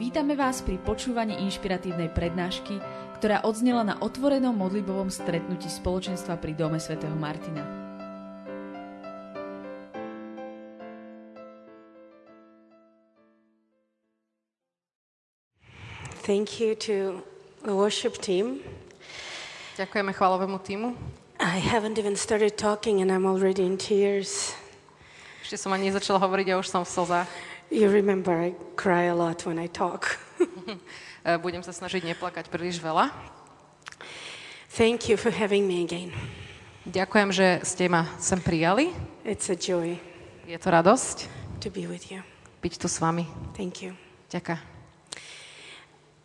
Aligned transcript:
Vítame 0.00 0.32
vás 0.32 0.64
pri 0.64 0.80
počúvaní 0.80 1.36
inšpiratívnej 1.44 2.08
prednášky, 2.16 2.80
ktorá 3.20 3.44
odznela 3.44 3.84
na 3.84 4.00
otvorenom 4.00 4.56
modlibovom 4.56 5.12
stretnutí 5.12 5.68
spoločenstva 5.68 6.40
pri 6.40 6.56
Dome 6.56 6.80
svätého 6.80 7.12
Martina. 7.12 7.60
Thank 16.24 16.56
you 16.56 16.72
to 16.88 17.20
the 17.60 17.76
worship 17.76 18.16
team. 18.16 18.64
Ďakujeme 19.76 20.16
chválovému 20.16 20.56
týmu. 20.64 20.96
I 21.36 21.60
haven't 21.60 22.00
even 22.00 22.16
started 22.16 22.56
talking 22.56 23.04
and 23.04 23.12
I'm 23.12 23.28
already 23.28 23.68
in 23.68 23.76
tears. 23.76 24.56
Ešte 25.44 25.68
som 25.68 25.76
ani 25.76 25.92
nezačala 25.92 26.16
hovoriť 26.16 26.56
a 26.56 26.64
už 26.64 26.66
som 26.72 26.80
v 26.80 26.88
slzách. 26.96 27.51
You 27.72 27.88
remember 27.88 28.36
I 28.36 28.52
cry 28.76 29.08
a 29.08 29.16
lot 29.16 29.48
when 29.48 29.56
I 29.56 29.68
talk. 29.72 30.20
E, 31.22 31.38
Budem 31.38 31.62
sa 31.62 31.70
snažiť 31.70 32.02
neplakať 32.02 32.50
príliš 32.50 32.82
veľa. 32.82 33.14
Thank 34.74 35.06
you 35.06 35.14
for 35.14 35.30
having 35.30 35.70
me 35.70 35.86
again. 35.86 36.10
Ďakujem, 36.82 37.30
že 37.30 37.46
ste 37.62 37.86
ma 37.86 38.10
sem 38.18 38.42
prijali. 38.42 38.90
It's 39.22 39.46
a 39.46 39.54
joy 39.54 40.02
Je 40.50 40.58
to 40.58 40.68
radosť 40.74 41.30
to 41.62 41.70
be 41.70 41.86
with 41.86 42.10
you. 42.10 42.26
byť 42.58 42.74
tu 42.74 42.90
s 42.90 42.98
vami. 42.98 43.22
Thank 43.54 43.86
you. 43.86 43.94
Ďakujem. 44.34 44.58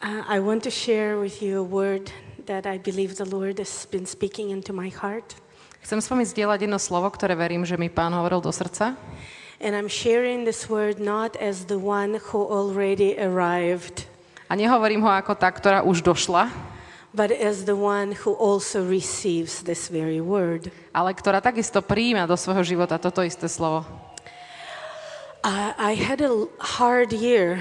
Uh, 0.01 0.25
I 0.25 0.41
want 0.41 0.65
to 0.65 0.73
share 0.73 1.21
with 1.21 1.45
you 1.45 1.61
a 1.61 1.67
word 1.67 2.09
that 2.49 2.65
I 2.65 2.81
believe 2.81 3.21
the 3.21 3.29
Lord 3.29 3.61
has 3.61 3.85
been 3.85 4.09
speaking 4.09 4.49
into 4.49 4.73
my 4.73 4.89
heart. 4.89 5.37
Chcem 5.85 6.01
s 6.01 6.09
vami 6.09 6.25
zdieľať 6.25 6.65
jedno 6.65 6.81
slovo, 6.81 7.05
ktoré 7.13 7.37
verím, 7.37 7.69
že 7.69 7.77
mi 7.77 7.93
pán 7.93 8.17
hovoril 8.17 8.41
do 8.41 8.49
srdca. 8.49 8.97
And 9.57 9.73
I'm 9.73 9.89
sharing 9.89 10.45
this 10.45 10.69
word 10.69 11.01
not 11.01 11.33
as 11.41 11.65
the 11.65 11.81
one 11.81 12.21
who 12.29 12.45
already 12.45 13.17
arrived, 13.17 14.05
A 14.47 14.55
nehovorím 14.55 15.01
ho 15.03 15.11
ako 15.11 15.33
tá, 15.35 15.49
ktorá 15.51 15.81
už 15.83 16.05
došla, 16.05 16.47
but 17.11 17.33
as 17.33 17.65
the 17.65 17.75
one 17.75 18.13
who 18.23 18.31
also 18.37 18.79
receives 18.85 19.65
this 19.65 19.89
very 19.89 20.21
word. 20.21 20.69
ale 20.93 21.11
ktorá 21.17 21.41
takisto 21.41 21.81
prijíma 21.81 22.29
do 22.29 22.37
svojho 22.37 22.63
života 22.63 22.95
toto 23.01 23.25
isté 23.25 23.49
slovo. 23.49 23.83
I, 25.43 25.73
I 25.77 25.91
had 25.97 26.21
a 26.21 26.29
l- 26.29 26.47
hard 26.79 27.09
year. 27.11 27.59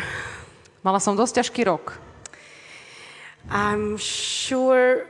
Mala 0.84 1.00
som 1.00 1.17
dosť 1.17 1.42
ťažký 1.42 1.62
rok. 1.64 1.97
I'm 3.48 3.97
sure 3.98 5.06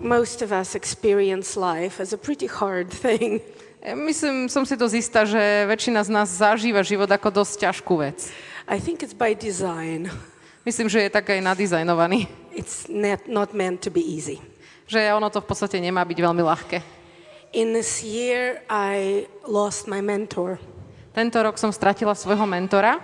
most 0.00 0.42
of 0.42 0.50
us 0.52 0.74
experience 0.74 1.54
life 1.56 2.00
as 2.02 2.12
a 2.12 2.18
pretty 2.18 2.48
hard 2.50 2.90
thing. 3.04 3.40
E, 3.84 3.92
Myslím, 3.92 4.48
som 4.48 4.64
si 4.64 4.80
to 4.80 4.88
zistá, 4.88 5.28
že 5.28 5.68
väčšina 5.68 6.00
z 6.00 6.08
nás 6.08 6.32
zažíva 6.32 6.80
život 6.80 7.04
ako 7.04 7.44
dosť 7.44 7.68
ťažkú 7.68 8.00
vec. 8.00 8.32
I 8.64 8.80
think 8.80 9.04
it's 9.04 9.12
by 9.12 9.36
design. 9.36 10.08
Myslím, 10.64 10.88
že 10.88 11.04
je 11.04 11.12
tak 11.12 11.28
aj 11.28 11.44
nadizajnovaný. 11.44 12.24
It's 12.56 12.88
not 13.28 13.52
meant 13.52 13.84
to 13.84 13.92
be 13.92 14.00
easy. 14.00 14.40
Že 14.88 15.12
ono 15.12 15.28
to 15.28 15.44
v 15.44 15.48
podstate 15.52 15.76
nemá 15.76 16.00
byť 16.00 16.16
veľmi 16.16 16.40
ľahké. 16.40 16.80
In 17.52 17.76
this 17.76 18.00
year, 18.00 18.64
I 18.72 19.28
lost 19.44 19.84
my 19.84 20.00
mentor. 20.00 20.56
Tento 21.12 21.36
rok 21.44 21.60
som 21.60 21.68
stratila 21.68 22.16
svojho 22.16 22.48
mentora. 22.48 22.98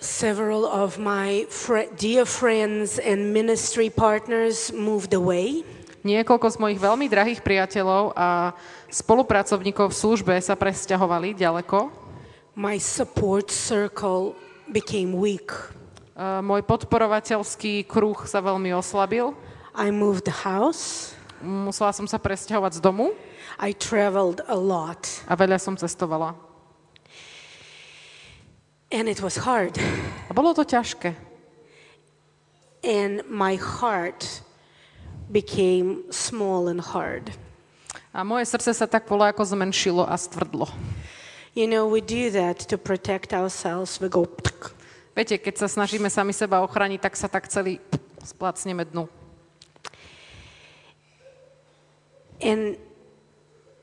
Several 0.00 0.68
of 0.68 1.00
my 1.00 1.48
fr- 1.48 1.88
dear 1.96 2.28
friends 2.28 3.00
and 3.00 3.32
ministry 3.32 3.88
partners 3.88 4.68
moved 4.72 5.16
away. 5.16 5.64
Niekoľko 6.06 6.46
z 6.52 6.56
mojich 6.62 6.78
veľmi 6.78 7.10
drahých 7.10 7.42
priateľov 7.42 8.14
a 8.14 8.54
spolupracovníkov 8.92 9.90
v 9.90 9.96
službe 9.96 10.34
sa 10.38 10.54
presťahovali 10.54 11.34
ďaleko. 11.34 11.90
My 12.54 12.78
support 12.78 13.50
circle 13.50 14.38
became 14.70 15.16
weak. 15.18 15.50
E, 16.14 16.22
Môj 16.46 16.62
podporovateľský 16.62 17.88
kruh 17.90 18.22
sa 18.28 18.38
veľmi 18.38 18.70
oslabil. 18.76 19.34
I 19.74 19.90
moved 19.90 20.30
house. 20.30 21.16
Musela 21.42 21.90
som 21.90 22.06
sa 22.06 22.16
presťahovať 22.16 22.78
z 22.78 22.80
domu 22.80 23.12
I 23.58 23.72
traveled 23.76 24.40
a 24.46 24.56
lot. 24.56 25.04
a 25.26 25.34
veľa 25.34 25.58
som 25.58 25.74
cestovala. 25.74 26.45
And 28.90 29.10
it 29.10 29.18
was 29.18 29.42
hard. 29.42 29.78
A 30.30 30.32
bolo 30.34 30.54
to 30.54 30.62
ťažké. 30.62 31.14
And 32.86 33.26
my 33.26 33.58
heart 33.58 34.42
became 35.26 36.06
small 36.14 36.70
and 36.70 36.78
hard. 36.78 37.34
A 38.14 38.22
moje 38.22 38.46
srdce 38.46 38.72
sa 38.72 38.86
tak 38.86 39.10
ako 39.10 39.42
zmenšilo 39.42 40.06
a 40.06 40.14
stvrdlo. 40.14 40.70
You 41.58 41.66
know, 41.66 41.88
we 41.88 42.04
do 42.04 42.30
that 42.30 42.68
to 42.70 42.78
protect 42.78 43.34
ourselves. 43.34 43.98
We 43.98 44.08
go, 44.08 44.24
"Ptk." 44.24 44.76
Viete, 45.16 45.36
keď 45.40 45.64
sa 45.64 45.68
snažíme 45.68 46.12
sami 46.12 46.36
seba 46.36 46.60
ochraniť, 46.62 47.00
tak 47.00 47.14
sa 47.16 47.26
tak 47.26 47.48
celý 47.48 47.80
splácneme 48.22 48.84
dnu. 48.84 49.08
and 52.40 52.76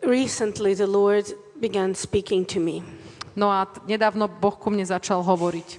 recently 0.03 0.73
the 0.73 0.87
Lord 0.87 1.25
began 1.59 1.95
speaking 1.95 2.45
to 2.45 2.59
me. 2.59 2.83
No 3.33 3.49
a 3.49 3.65
nedávno 3.89 4.29
Boh 4.29 4.53
ku 4.53 4.69
mne 4.69 4.85
začal 4.85 5.25
hovoriť. 5.25 5.69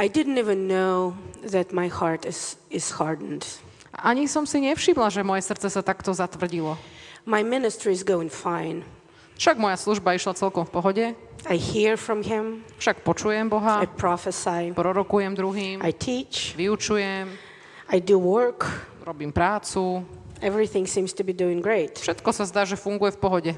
I 0.00 0.08
didn't 0.08 0.40
even 0.40 0.64
know 0.64 1.12
that 1.44 1.72
my 1.76 1.88
heart 1.92 2.24
is, 2.24 2.56
is 2.72 2.96
hardened. 2.96 3.44
Ani 3.92 4.24
som 4.24 4.48
si 4.48 4.64
nevšimla, 4.64 5.12
že 5.12 5.20
moje 5.20 5.44
srdce 5.44 5.68
sa 5.68 5.84
takto 5.84 6.16
zatvrdilo. 6.16 6.80
My 7.28 7.44
ministry 7.44 7.92
is 7.92 8.00
going 8.00 8.32
fine. 8.32 8.82
Však 9.36 9.60
moja 9.60 9.76
služba 9.76 10.16
išla 10.16 10.32
celkom 10.38 10.64
v 10.64 10.72
pohode, 10.72 11.04
I 11.50 11.56
hear 11.58 11.98
from 11.98 12.22
Him, 12.22 12.62
však 12.78 13.02
počujem 13.02 13.50
I 13.50 13.50
Boha, 13.50 13.82
prophesy, 13.98 14.70
prorokujem 14.70 15.34
druhým, 15.34 15.82
I 15.82 15.90
teach, 15.90 16.54
vyučujem, 16.54 17.26
I 17.90 17.98
do 17.98 18.22
work. 18.22 18.62
robím 19.02 19.34
prácu, 19.34 20.06
Everything 20.38 20.86
seems 20.86 21.10
to 21.14 21.26
be 21.26 21.34
doing 21.34 21.58
great. 21.58 21.98
všetko 21.98 22.30
sa 22.30 22.46
zdá, 22.46 22.62
že 22.62 22.78
funguje 22.78 23.10
v 23.14 23.20
pohode. 23.20 23.52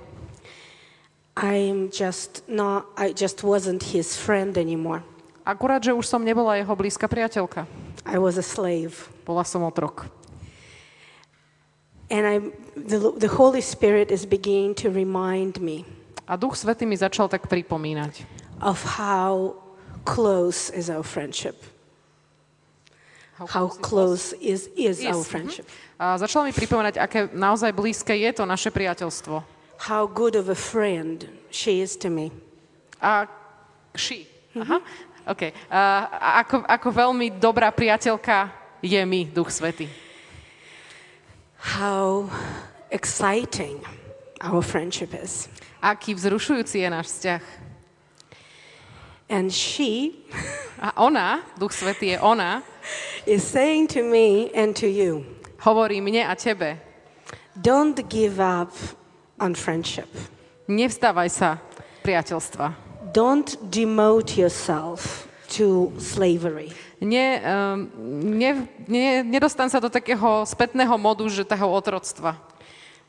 I'm 1.34 1.90
just 1.90 2.46
not, 2.46 2.86
I 2.96 3.10
just 3.10 3.42
wasn't 3.42 3.82
His 3.90 4.14
friend 4.14 4.54
anymore. 4.54 5.02
Akurát, 5.44 5.84
že 5.84 5.92
už 5.92 6.06
som 6.08 6.24
nebola 6.24 6.56
jeho 6.56 6.72
blízka 6.72 7.04
priateľka. 7.04 7.66
I 8.06 8.16
was 8.16 8.38
a 8.40 8.46
slave. 8.46 9.12
Bola 9.26 9.44
som 9.44 9.60
otrok. 9.66 10.08
And 12.08 12.24
I, 12.24 12.36
the, 12.76 13.12
the 13.16 13.28
Holy 13.28 13.60
Spirit 13.60 14.12
is 14.12 14.24
beginning 14.28 14.76
to 14.80 14.92
remind 14.92 15.58
me 15.60 15.84
A 16.24 16.40
Duch 16.40 16.56
Svetý 16.56 16.88
mi 16.88 16.96
začal 16.96 17.28
tak 17.28 17.44
pripomínať, 17.52 18.24
of 18.64 18.80
how 18.96 19.60
close 20.08 20.72
is 20.72 20.88
our 20.88 21.04
friendship. 21.04 21.60
How 23.36 23.68
close 23.68 24.32
is, 24.40 24.72
is 24.72 25.04
Is, 25.04 25.10
our 25.10 25.20
mhm. 25.20 25.28
friendship. 25.28 25.66
A 26.00 26.16
začal 26.16 26.48
mi 26.48 26.52
pripomínať, 26.54 26.96
aké 26.96 27.28
naozaj 27.34 27.76
blízke 27.76 28.16
je 28.16 28.30
to 28.32 28.48
naše 28.48 28.72
priateľstvo. 28.72 29.53
How 29.84 30.06
good 30.06 30.36
of 30.36 30.48
a 30.48 30.54
friend 30.54 31.28
she 31.50 31.80
is 31.80 31.96
to 32.00 32.08
me. 32.08 32.32
A 33.02 33.28
she. 33.94 34.26
Aha. 34.56 34.80
OK. 35.28 35.52
A, 35.68 36.40
ako, 36.40 36.64
ako 36.64 36.88
veľmi 36.88 37.36
dobrá 37.36 37.68
priateľka 37.68 38.48
je 38.80 39.00
mi 39.04 39.28
Duch 39.28 39.52
Svetý. 39.52 39.88
How 41.76 42.28
exciting 42.88 43.80
our 44.40 44.64
friendship 44.64 45.12
is. 45.12 45.48
Aký 45.84 46.16
vzrušujúci 46.16 46.80
je 46.80 46.88
náš 46.88 47.06
vzťah. 47.12 47.44
And 49.28 49.48
she 49.52 50.24
A 50.80 50.92
ona, 51.00 51.40
Duch 51.56 51.72
Svetý 51.72 52.12
je 52.12 52.18
ona, 52.20 52.60
is 53.24 53.44
saying 53.44 53.88
to 53.88 54.04
me 54.04 54.52
and 54.52 54.76
to 54.76 54.88
you 54.88 55.24
hovorí 55.64 56.04
mne 56.04 56.28
a 56.28 56.36
tebe, 56.36 56.76
don't 57.56 57.96
give 58.12 58.36
up 58.36 58.68
on 59.40 59.54
friendship. 59.54 60.08
nevzdávaj 60.66 61.28
sa 61.30 61.60
priateľstva. 62.02 62.72
Don't 63.14 63.54
demote 63.70 64.34
yourself 64.34 65.28
to 65.54 65.94
slavery. 66.02 66.74
Ne, 66.98 67.38
um, 67.44 67.86
ne, 68.34 68.66
ne, 68.88 69.22
nedostan 69.22 69.70
sa 69.70 69.78
do 69.78 69.92
takého 69.92 70.42
spätného 70.48 70.96
modu, 70.96 71.22
že 71.28 71.46
toho 71.46 71.68
otroctva. 71.70 72.34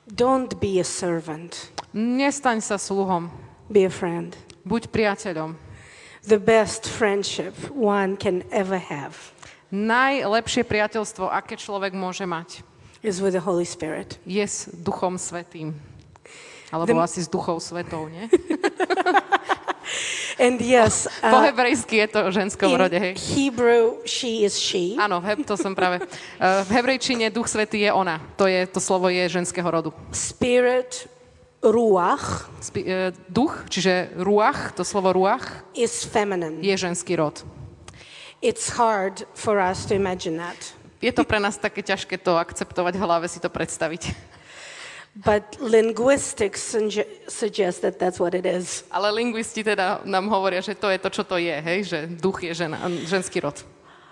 Don't 0.05 0.59
be 0.61 0.77
a 0.77 0.85
servant. 0.85 1.73
Nestaň 1.95 2.61
sa 2.61 2.77
sluhom. 2.77 3.33
Be 3.65 3.89
a 3.89 3.93
friend. 3.93 4.37
Buď 4.61 4.93
priateľom. 4.93 5.57
The 6.25 6.37
best 6.37 6.85
friendship 6.85 7.53
one 7.73 8.17
can 8.17 8.45
ever 8.53 8.77
have 8.77 9.35
Najlepšie 9.75 10.61
priateľstvo, 10.63 11.25
aké 11.25 11.57
človek 11.57 11.91
môže 11.97 12.23
mať, 12.23 12.61
is 13.01 13.17
with 13.17 13.33
the 13.33 13.41
Holy 13.41 13.65
Spirit. 13.65 14.21
je 14.23 14.45
s 14.45 14.69
Duchom 14.71 15.17
Svetým. 15.17 15.73
Alebo 16.75 16.99
The- 16.99 17.07
asi 17.07 17.23
s 17.23 17.31
Duchou 17.31 17.55
Svetou, 17.63 18.11
nie? 18.11 18.27
And 20.35 20.59
yes, 20.59 21.07
Po 21.23 21.39
uh, 21.39 21.47
hebrejsky 21.47 22.03
je 22.03 22.07
to 22.11 22.19
o 22.27 22.29
ženskom 22.33 22.75
rode, 22.75 22.99
in 22.99 22.99
hej. 22.99 23.13
Hebrew, 23.15 24.03
she 24.03 24.43
is 24.43 24.59
she. 24.59 24.99
Áno, 24.99 25.23
v 25.23 25.31
heb- 25.31 25.47
to 25.47 25.55
som 25.55 25.71
práve. 25.71 26.03
Uh, 26.35 26.67
v 26.67 26.69
hebrejčine 26.75 27.31
Duch 27.31 27.47
Svetý 27.47 27.87
je 27.87 27.91
ona. 27.95 28.19
To, 28.35 28.43
je, 28.43 28.67
to 28.67 28.83
slovo 28.83 29.07
je 29.07 29.23
ženského 29.31 29.63
rodu. 29.63 29.95
Spirit, 30.11 31.07
ruach 31.63 32.51
Spi- 32.59 32.83
e, 32.85 33.15
duch, 33.31 33.65
čiže 33.71 34.13
ruach, 34.19 34.75
to 34.77 34.83
slovo 34.85 35.09
ruach, 35.15 35.65
is 35.73 36.03
feminine. 36.05 36.61
je 36.61 36.75
ženský 36.77 37.15
rod. 37.17 37.41
It's 38.43 38.69
hard 38.77 39.25
for 39.33 39.57
us 39.57 39.87
to 39.89 39.95
imagine 39.95 40.37
that. 40.37 40.57
Je 41.01 41.09
to 41.09 41.23
pre 41.25 41.39
nás 41.41 41.57
také 41.57 41.81
ťažké 41.81 42.21
to 42.21 42.37
akceptovať 42.37 42.93
v 42.97 43.01
hlave, 43.01 43.25
si 43.31 43.39
to 43.41 43.49
predstaviť. 43.49 44.13
But 45.15 45.55
linguistics 45.63 46.75
suggest 47.27 47.81
that 47.87 47.99
that's 47.99 48.19
what 48.19 48.35
it 48.35 48.43
is. 48.43 48.83
Ale 48.91 49.15
lingvisti 49.15 49.63
teda 49.63 50.03
nám 50.03 50.27
hovoria, 50.27 50.59
že 50.59 50.75
to 50.75 50.91
je 50.91 50.99
to, 50.99 51.09
čo 51.09 51.23
to 51.23 51.39
je, 51.39 51.55
hej? 51.55 51.79
že 51.87 51.99
duch 52.19 52.43
je 52.43 52.51
žena, 52.51 52.83
ženský 53.07 53.39
rod, 53.39 53.63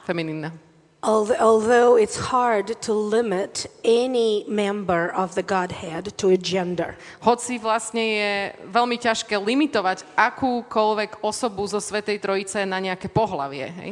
feminínna. 0.07 0.55
Although 1.03 1.99
it's 1.99 2.15
hard 2.15 2.79
to 2.87 2.95
limit 2.95 3.67
any 3.83 4.47
member 4.47 5.11
of 5.11 5.35
the 5.35 5.43
Godhead 5.43 6.15
to 6.15 6.31
a 6.31 6.39
gender. 6.39 6.95
Hoci 7.19 7.59
vlastne 7.59 7.99
je 7.99 8.31
veľmi 8.71 8.95
ťažké 8.95 9.35
limitovať 9.35 10.07
akúkoľvek 10.15 11.19
osobu 11.19 11.67
zo 11.67 11.83
Svetej 11.83 12.23
Trojice 12.23 12.63
na 12.63 12.79
nejaké 12.79 13.11
pohlavie, 13.11 13.67
hej? 13.67 13.89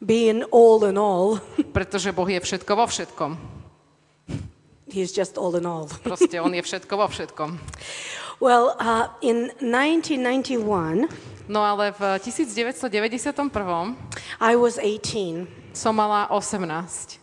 Being 0.00 0.48
all 0.48 0.80
in 0.88 0.96
all, 0.96 1.36
pretože 1.76 2.08
Boh 2.16 2.24
je 2.24 2.40
všetko 2.40 2.72
vo 2.72 2.88
všetkom. 2.88 3.57
He's 4.90 5.12
just 5.12 5.38
all 5.38 5.54
in 5.56 5.66
all. 5.66 5.86
Proste 6.06 6.40
on 6.40 6.54
je 6.54 6.62
všetko 6.62 6.92
vo 6.96 7.06
všetkom. 7.08 7.58
Well, 8.40 8.76
uh, 8.78 9.08
in 9.20 9.50
1991, 9.60 11.08
No 11.48 11.64
ale 11.64 11.92
v 11.96 12.20
1991 12.20 13.96
I 14.40 14.52
was 14.56 14.76
18. 14.78 15.48
som 15.72 15.96
mala 15.96 16.28
18. 16.28 17.18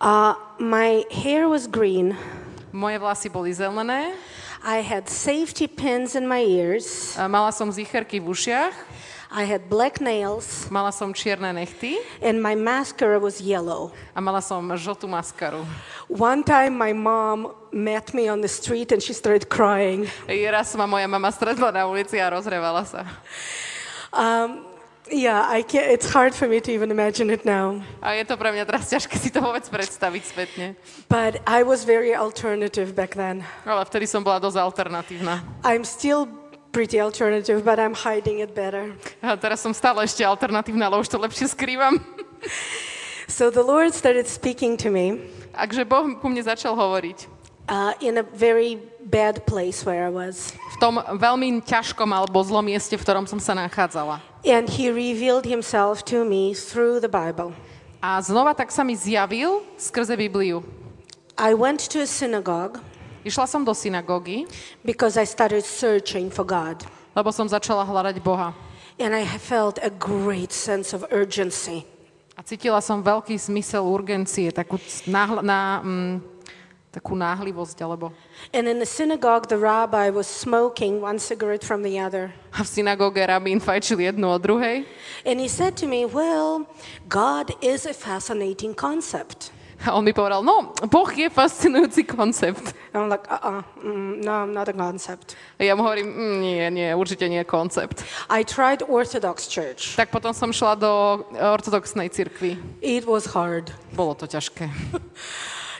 Uh, 0.00 0.34
my 0.60 1.02
hair 1.10 1.48
was 1.48 1.66
green. 1.66 2.14
Moje 2.72 2.98
vlasy 3.00 3.28
boli 3.32 3.50
zelené, 3.56 4.12
I 4.62 4.82
had 4.84 5.08
safety 5.08 5.66
pins 5.66 6.14
in 6.14 6.28
my 6.28 6.44
ears. 6.44 7.16
a 7.16 7.26
mala 7.26 7.50
som 7.50 7.70
zicherky 7.72 8.20
v 8.20 8.28
ušiach, 8.28 8.74
I 9.30 9.44
had 9.44 9.68
black 9.68 10.00
nails, 10.00 10.70
mala 10.70 10.88
som 10.88 11.12
čierne 11.12 11.52
nechty 11.52 12.00
and 12.22 12.40
my 12.42 12.54
mascara 12.54 13.20
was 13.20 13.40
yellow. 13.40 13.92
a 14.16 14.20
mala 14.20 14.40
som 14.40 14.64
žltú 14.72 15.04
maskaru. 15.04 15.68
One 16.08 16.42
time, 16.42 16.78
my 16.78 16.96
mom 16.96 17.52
met 17.70 18.14
me 18.14 18.28
on 18.28 18.40
the 18.40 18.48
street 18.48 18.90
and 18.90 19.02
she 19.02 19.12
started 19.12 19.48
crying. 19.52 20.08
Raz 20.26 20.74
ma 20.76 20.86
moja 20.86 21.04
mama 21.04 21.28
stretla 21.28 21.68
na 21.72 21.84
ulici 21.84 22.16
a 22.16 22.32
rozrevala 22.32 22.88
sa. 22.88 23.04
Um, 24.16 24.64
yeah, 25.12 25.44
I 25.44 25.60
can't, 25.60 25.92
it's 25.92 26.08
hard 26.08 26.34
for 26.34 26.48
me 26.48 26.60
to 26.60 26.72
even 26.72 26.90
imagine 26.90 27.28
it 27.28 27.44
now. 27.44 27.84
A 28.00 28.16
je 28.16 28.24
to 28.24 28.40
pre 28.40 28.48
mňa 28.48 28.64
teraz 28.64 28.88
ťažké 28.88 29.20
si 29.20 29.28
to 29.28 29.44
vôbec 29.44 29.68
predstaviť 29.68 30.22
spätne. 30.24 30.66
But 31.12 31.44
I 31.44 31.68
was 31.68 31.84
very 31.84 32.16
alternative 32.16 32.96
back 32.96 33.12
then. 33.12 33.44
Ale 33.68 33.84
vtedy 33.84 34.08
som 34.08 34.24
bola 34.24 34.40
dosť 34.40 34.56
alternatívna. 34.56 35.44
I'm 35.60 35.84
still 35.84 36.47
pretty 36.72 37.00
alternative, 37.00 37.64
but 37.64 37.78
I'm 37.78 37.94
hiding 37.94 38.40
it 38.40 38.54
better. 38.54 38.92
A 39.22 39.36
teraz 39.36 39.60
som 39.60 39.72
stále 39.72 40.04
ešte 40.04 40.22
alternatívna, 40.22 40.86
ale 40.86 41.00
už 41.00 41.08
to 41.08 41.18
lepšie 41.18 41.48
skrývam. 41.48 41.98
So 43.28 43.50
the 43.52 43.60
Lord 43.60 43.92
started 43.92 44.24
speaking 44.24 44.80
to 44.80 44.88
me 44.88 45.20
Takže 45.52 45.84
Boh 45.84 46.06
ku 46.16 46.32
mne 46.32 46.40
začal 46.40 46.72
hovoriť. 46.72 47.28
uh, 47.68 47.92
in 48.00 48.16
a 48.16 48.24
very 48.24 48.80
bad 49.04 49.44
place 49.44 49.84
where 49.84 50.06
I 50.06 50.08
was. 50.08 50.56
v 50.56 50.76
tom 50.80 50.96
veľmi 50.96 51.60
ťažkom 51.60 52.08
alebo 52.08 52.40
zlom 52.40 52.64
mieste, 52.64 52.96
v 52.96 53.02
ktorom 53.04 53.28
som 53.28 53.36
sa 53.36 53.52
nachádzala. 53.52 54.24
And 54.48 54.64
He 54.70 54.88
revealed 54.88 55.44
Himself 55.44 56.08
to 56.08 56.24
me 56.24 56.56
through 56.56 57.04
the 57.04 57.10
Bible. 57.12 57.52
A 58.00 58.16
znova 58.24 58.56
tak 58.56 58.72
sa 58.72 58.80
mi 58.80 58.96
zjavil 58.96 59.60
skrze 59.76 60.16
Bibliu. 60.16 60.64
I 61.36 61.52
went 61.52 61.84
to 61.92 62.00
a 62.00 62.08
synagogue 62.08 62.80
Išla 63.26 63.46
som 63.46 63.64
do 63.64 63.74
synagógy, 63.74 64.46
because 64.84 65.18
I 65.18 65.26
started 65.26 65.64
searching 65.64 66.30
for 66.30 66.46
God. 66.46 66.82
lebo 67.18 67.34
som 67.34 67.50
začala 67.50 67.82
hľadať 67.82 68.22
Boha. 68.22 68.54
And 68.98 69.10
I 69.14 69.26
felt 69.26 69.78
a 69.82 69.90
great 69.90 70.54
sense 70.54 70.94
of 70.94 71.06
urgency. 71.10 71.82
A 72.38 72.42
cítila 72.46 72.78
som 72.78 73.02
veľký 73.02 73.34
zmysel 73.34 73.82
urgencie, 73.82 74.54
takú, 74.54 74.78
náhla, 75.10 75.42
na, 75.42 75.82
mm, 75.82 76.14
takú 76.94 77.18
náhlivosť, 77.18 77.78
alebo... 77.82 78.14
And 78.54 78.70
in 78.70 78.78
the 78.78 78.86
synagogue, 78.86 79.50
the 79.50 79.58
rabbi 79.58 80.10
was 80.14 80.30
smoking 80.30 81.02
one 81.02 81.18
cigarette 81.18 81.66
from 81.66 81.82
the 81.82 81.98
other. 81.98 82.30
A 82.54 82.62
v 82.62 82.70
synagóge 82.70 83.18
rabín 83.26 83.58
fajčil 83.58 83.98
jednu 83.98 84.30
od 84.30 84.38
druhej. 84.38 84.86
And 85.26 85.42
he 85.42 85.50
said 85.50 85.74
to 85.82 85.90
me, 85.90 86.06
Well, 86.06 86.70
God 87.10 87.50
is 87.58 87.82
a 87.86 87.94
fascinating 87.94 88.78
concept. 88.78 89.50
A 89.86 89.94
on 89.94 90.02
mi 90.02 90.10
povedal, 90.12 90.42
no, 90.42 90.74
Boh 90.90 91.10
je 91.14 91.30
fascinujúci 91.30 92.02
koncept. 92.02 92.74
And 92.90 93.06
I'm 93.06 93.10
like, 93.10 93.30
Uh 93.30 93.38
uh 93.38 93.62
mm, 93.78 94.24
no, 94.26 94.46
not 94.46 94.66
a 94.66 94.74
concept. 94.74 95.38
A 95.54 95.62
ja 95.62 95.78
mu 95.78 95.86
hovorím, 95.86 96.10
mm, 96.10 96.36
nie, 96.42 96.64
nie, 96.74 96.90
určite 96.98 97.30
nie 97.30 97.38
je 97.38 97.46
koncept. 97.46 98.02
I 98.26 98.42
tried 98.42 98.82
Orthodox 98.82 99.46
Church. 99.46 99.94
Tak 99.94 100.10
potom 100.10 100.34
som 100.34 100.50
šla 100.50 100.74
do 100.74 101.22
ortodoxnej 101.38 102.10
cirkvi. 102.10 102.58
It 102.82 103.06
was 103.06 103.30
hard. 103.38 103.70
Bolo 103.94 104.18
to 104.18 104.26
ťažké. 104.26 104.66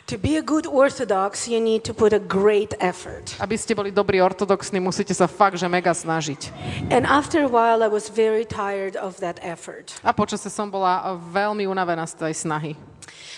To 0.08 0.16
be 0.16 0.40
a 0.40 0.42
good 0.42 0.64
Orthodox, 0.64 1.44
you 1.52 1.60
need 1.60 1.84
to 1.84 1.92
put 1.92 2.16
a 2.16 2.18
great 2.18 2.72
effort. 2.80 3.36
Aby 3.44 3.60
ste 3.60 3.76
boli 3.76 3.92
dobrí 3.92 4.24
ortodoxní, 4.24 4.80
musíte 4.80 5.12
sa 5.12 5.28
fakt, 5.28 5.60
že 5.60 5.68
mega 5.68 5.92
snažiť. 5.92 6.48
And 6.88 7.04
after 7.04 7.44
a 7.44 7.50
while, 7.52 7.84
I 7.84 7.92
was 7.92 8.08
very 8.08 8.48
tired 8.48 8.96
of 8.96 9.20
that 9.20 9.36
effort. 9.44 9.92
A 10.00 10.16
počase 10.16 10.48
som 10.48 10.72
bola 10.72 11.12
veľmi 11.12 11.68
unavená 11.68 12.08
z 12.08 12.24
tej 12.24 12.32
snahy. 12.40 12.72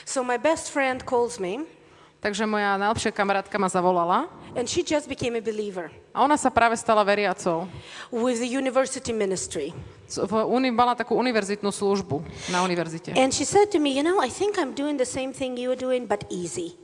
So 0.04 0.22
my 0.22 0.36
best 0.36 0.70
friend 0.70 1.02
calls 1.02 1.38
me, 1.38 1.64
Takže 2.20 2.44
moja 2.44 2.76
najlepšia 2.76 3.16
kamarátka 3.16 3.56
ma 3.56 3.72
zavolala 3.72 4.28
and 4.52 4.68
she 4.68 4.84
just 4.84 5.08
became 5.08 5.32
a 5.32 5.40
believer 5.40 5.88
a 6.12 6.20
ona 6.20 6.36
sa 6.36 6.52
práve 6.52 6.76
stala 6.76 7.00
veriacou. 7.00 7.64
with 8.12 8.44
the 8.44 8.50
university 8.50 9.08
ministry. 9.08 9.72
V 10.10 10.34
uni- 10.44 10.74
mala 10.74 10.92
takú 10.98 11.14
univerzitnú 11.16 11.70
službu 11.70 12.20
na 12.50 12.60
univerzite. 12.66 13.14
And 13.16 13.30
she 13.32 13.46
said 13.48 13.70
to 13.72 13.78
me, 13.78 13.94
You 13.94 14.02
know, 14.04 14.18
I 14.18 14.26
think 14.28 14.58
I'm 14.58 14.74
doing 14.74 14.98
the 14.98 15.06
same 15.08 15.30
thing 15.32 15.54
you're 15.56 15.78
doing, 15.78 16.04
but 16.04 16.26
easy. 16.28 16.74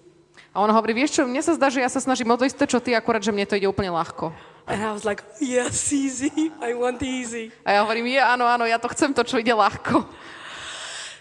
A 0.56 0.62
ona 0.64 0.72
hovorí, 0.72 0.96
vieš 0.96 1.20
čo, 1.20 1.28
mne 1.28 1.42
sa 1.44 1.52
zdá, 1.52 1.68
že 1.68 1.84
ja 1.84 1.90
sa 1.92 2.00
snažím 2.00 2.32
o 2.32 2.38
to 2.38 2.48
isté, 2.48 2.64
čo 2.64 2.80
ty, 2.80 2.96
akurát, 2.96 3.20
že 3.20 3.28
mne 3.34 3.44
to 3.44 3.58
ide 3.60 3.68
úplne 3.68 3.92
ľahko. 3.92 4.32
And 4.64 4.80
I 4.80 4.88
was 4.94 5.04
like, 5.04 5.20
Yes, 5.42 5.92
easy. 5.92 6.54
I 6.64 6.72
want 6.72 7.02
easy. 7.04 7.52
A 7.66 7.76
ja 7.76 7.80
hovorím, 7.84 8.08
je, 8.14 8.22
áno, 8.22 8.46
áno, 8.48 8.64
ja 8.64 8.80
to 8.80 8.88
chcem, 8.94 9.12
to, 9.12 9.20
čo 9.26 9.36
ide 9.42 9.52
ľahko. 9.52 10.06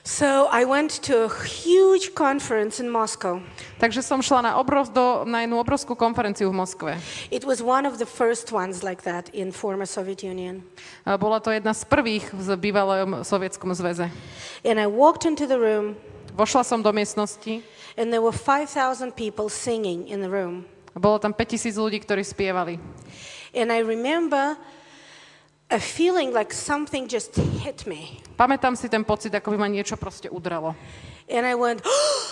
So 0.05 0.45
I 0.53 0.69
went 0.69 1.01
to 1.09 1.25
a 1.25 1.29
huge 1.33 2.13
conference 2.13 2.77
in 2.77 2.93
Moscow. 2.93 3.41
Takže 3.81 4.05
som 4.05 4.21
šla 4.21 4.45
na, 4.45 4.51
obrov, 4.61 4.93
do, 4.93 5.25
na 5.25 5.41
jednu 5.41 5.57
obrovskú 5.57 5.97
konferenciu 5.97 6.53
v 6.53 6.61
Moskve. 6.61 6.93
It 7.33 7.41
was 7.41 7.57
one 7.57 7.89
of 7.89 7.97
the 7.97 8.05
first 8.05 8.53
ones 8.53 8.85
like 8.85 9.01
that 9.01 9.33
in 9.33 9.49
former 9.49 9.89
Soviet 9.89 10.21
Union. 10.21 10.61
A 11.09 11.17
bola 11.17 11.41
to 11.41 11.49
jedna 11.49 11.73
z 11.73 11.89
prvých 11.89 12.29
v 12.37 12.53
bývalom 12.53 13.25
sovietskom 13.25 13.73
zväze. 13.73 14.13
And 14.61 14.77
I 14.77 14.85
walked 14.85 15.25
into 15.25 15.49
the 15.49 15.57
room, 15.57 15.97
Vošla 16.37 16.61
som 16.61 16.85
do 16.85 16.93
miestnosti 16.93 17.65
and 17.97 18.13
there 18.13 18.21
were 18.21 18.35
5,000 18.35 19.09
people 19.17 19.49
singing 19.49 20.05
in 20.05 20.21
the 20.21 20.29
room. 20.29 20.69
a 20.95 20.99
bolo 21.01 21.19
tam 21.19 21.33
5000 21.33 21.81
ľudí, 21.81 21.99
ktorí 21.99 22.23
spievali. 22.23 22.79
And 23.57 23.73
I 23.73 23.81
remember 23.81 24.55
a 25.69 25.79
feeling 25.79 26.33
like 26.33 26.53
something 26.53 27.07
just 27.07 27.35
hit 27.35 27.85
me. 27.87 28.21
Pamätám 28.35 28.75
si 28.75 28.89
ten 28.89 29.03
pocit, 29.03 29.33
ako 29.33 29.51
by 29.51 29.57
ma 29.57 29.67
niečo 29.67 29.97
proste 29.97 30.29
udrelo. 30.29 30.75
And 31.29 31.45
I 31.45 31.55
went, 31.57 31.81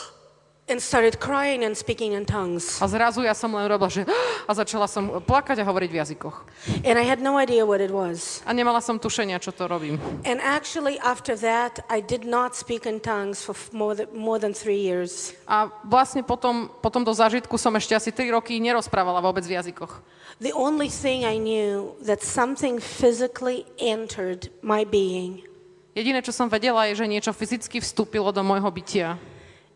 and 0.74 0.82
started 0.82 1.22
crying 1.22 1.62
and 1.62 1.77
speaking 1.77 2.18
in 2.18 2.25
tongues. 2.25 2.82
A 2.82 2.89
zrazu 2.89 3.22
ja 3.22 3.38
som 3.38 3.53
len 3.53 3.70
robila, 3.70 3.94
že 3.94 4.10
a 4.50 4.51
začala 4.58 4.89
som 4.89 5.22
plakať 5.22 5.62
a 5.62 5.65
hovoriť 5.70 5.89
v 5.94 5.98
jazykoch. 6.01 6.38
And 6.82 6.98
I 6.98 7.06
had 7.06 7.22
no 7.22 7.38
idea 7.38 7.62
what 7.62 7.77
it 7.77 7.94
was. 7.94 8.42
A 8.50 8.58
nemala 8.58 8.82
som 8.82 8.98
tušenia, 8.98 9.38
čo 9.38 9.53
to 9.53 9.70
robím. 9.70 10.01
And 10.25 10.42
actually, 10.42 10.98
after 11.06 11.38
that, 11.38 11.86
I 11.94 12.01
did 12.01 12.25
not 12.25 12.58
speak 12.58 12.89
in 12.89 12.98
tongues 12.98 13.46
for 13.46 13.53
more 13.70 13.94
than, 13.94 14.10
more 14.18 14.42
than 14.42 14.58
three 14.58 14.82
years. 14.82 15.38
A 15.46 15.70
vlastne 15.86 16.25
potom, 16.25 16.74
potom 16.82 17.06
do 17.06 17.13
zážitku 17.13 17.53
som 17.62 17.77
ešte 17.77 17.94
asi 17.94 18.10
3 18.10 18.34
roky 18.34 18.58
nerozprávala 18.58 19.22
vôbec 19.22 19.46
v 19.46 19.62
jazykoch. 19.62 20.01
The 20.42 20.50
only 20.58 20.89
thing 20.89 21.22
I 21.22 21.38
knew 21.38 21.94
that 22.01 22.25
something 22.25 22.82
physically 22.82 23.70
entered 23.77 24.50
my 24.65 24.82
being, 24.82 25.46
Jediné, 25.94 26.25
čo 26.25 26.34
som 26.34 26.50
vedela, 26.50 26.89
je, 26.89 26.98
že 26.98 27.06
niečo 27.06 27.30
fyzicky 27.30 27.77
vstúpilo 27.77 28.34
do 28.34 28.42
môjho 28.42 28.65
bytia. 28.65 29.22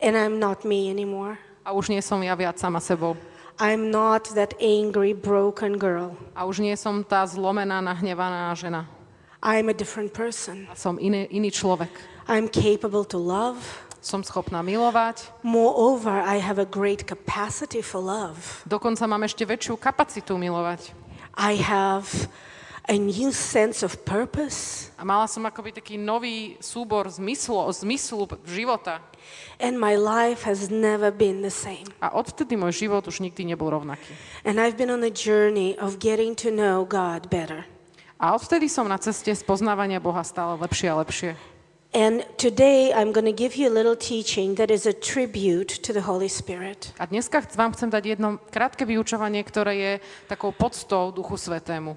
And 0.02 0.14
I'm 0.16 0.40
not 0.40 0.66
me 0.66 0.90
anymore. 0.90 1.38
A 1.68 1.76
už 1.76 1.92
nie 1.92 2.00
som 2.00 2.24
ja 2.24 2.32
viac 2.38 2.56
sama 2.56 2.80
sebou. 2.80 3.18
I'm 3.58 3.90
not 3.90 4.30
that 4.38 4.54
angry, 4.62 5.18
broken 5.18 5.82
girl. 5.82 6.14
A 6.38 6.46
už 6.46 6.62
nie 6.62 6.78
som 6.78 7.02
tá 7.02 7.26
zlomená, 7.26 7.82
nahnevaná 7.82 8.54
žena. 8.54 8.86
I'm 9.42 9.70
a 9.70 9.76
different 9.76 10.14
person. 10.14 10.70
A 10.70 10.78
som 10.78 11.02
iný, 11.02 11.26
iný 11.34 11.50
človek. 11.50 11.90
I'm 12.30 12.46
capable 12.50 13.06
to 13.10 13.18
love. 13.18 13.58
Som 13.98 14.22
schopná 14.22 14.62
milovať. 14.62 15.26
Moreover, 15.42 16.22
I 16.22 16.38
have 16.38 16.62
a 16.62 16.70
great 16.70 17.04
capacity 17.04 17.82
for 17.82 17.98
love. 17.98 18.62
Dokonca 18.70 19.04
mám 19.10 19.26
ešte 19.26 19.42
väčšiu 19.42 19.76
kapacitu 19.76 20.38
milovať. 20.38 20.94
I 21.34 21.58
have 21.58 22.30
a 22.88 22.96
new 22.96 23.34
sense 23.34 23.82
of 23.82 24.06
purpose. 24.06 24.94
A 24.96 25.04
mala 25.04 25.26
som 25.26 25.44
akoby 25.44 25.76
taký 25.76 25.98
nový 25.98 26.56
súbor 26.62 27.10
zmyslu, 27.10 27.58
zmyslu 27.74 28.30
života. 28.48 29.02
And 29.58 29.82
my 29.82 29.98
life 29.98 30.46
has 30.46 30.70
never 30.70 31.10
been 31.10 31.42
the 31.42 31.54
same. 31.54 31.86
A 31.98 32.14
odvtedy 32.14 32.54
môj 32.54 32.86
život 32.86 33.08
už 33.10 33.26
nikdy 33.26 33.44
nebol 33.50 33.74
rovnaký. 33.74 34.14
And 34.46 34.62
I've 34.62 34.78
been 34.78 34.94
on 34.94 35.02
a 35.02 35.14
journey 35.14 35.74
of 35.82 35.98
getting 35.98 36.38
to 36.42 36.54
know 36.54 36.86
God 36.86 37.32
better. 37.34 37.66
A 38.18 38.34
odvtedy 38.38 38.70
som 38.70 38.86
na 38.90 38.98
ceste 39.02 39.34
spoznávania 39.34 40.02
Boha 40.02 40.22
stále 40.26 40.58
lepšie 40.62 40.88
a 40.90 40.96
lepšie. 41.02 41.32
And 41.96 42.22
today 42.38 42.92
I'm 42.94 43.16
going 43.16 43.26
to 43.26 43.34
give 43.34 43.56
you 43.56 43.72
a 43.72 43.74
little 43.74 43.96
teaching 43.96 44.60
that 44.60 44.70
is 44.70 44.86
a 44.86 44.94
tribute 44.94 45.82
to 45.82 45.96
the 45.96 46.04
Holy 46.04 46.30
Spirit. 46.30 46.94
A 47.00 47.08
dneska 47.08 47.42
vám 47.56 47.74
chcem 47.74 47.90
dať 47.90 48.04
jedno 48.18 48.38
krátke 48.52 48.86
vyučovanie, 48.86 49.42
ktoré 49.42 49.74
je 49.74 49.94
takou 50.28 50.52
podstou 50.52 51.10
Duchu 51.16 51.40
Svetému. 51.40 51.96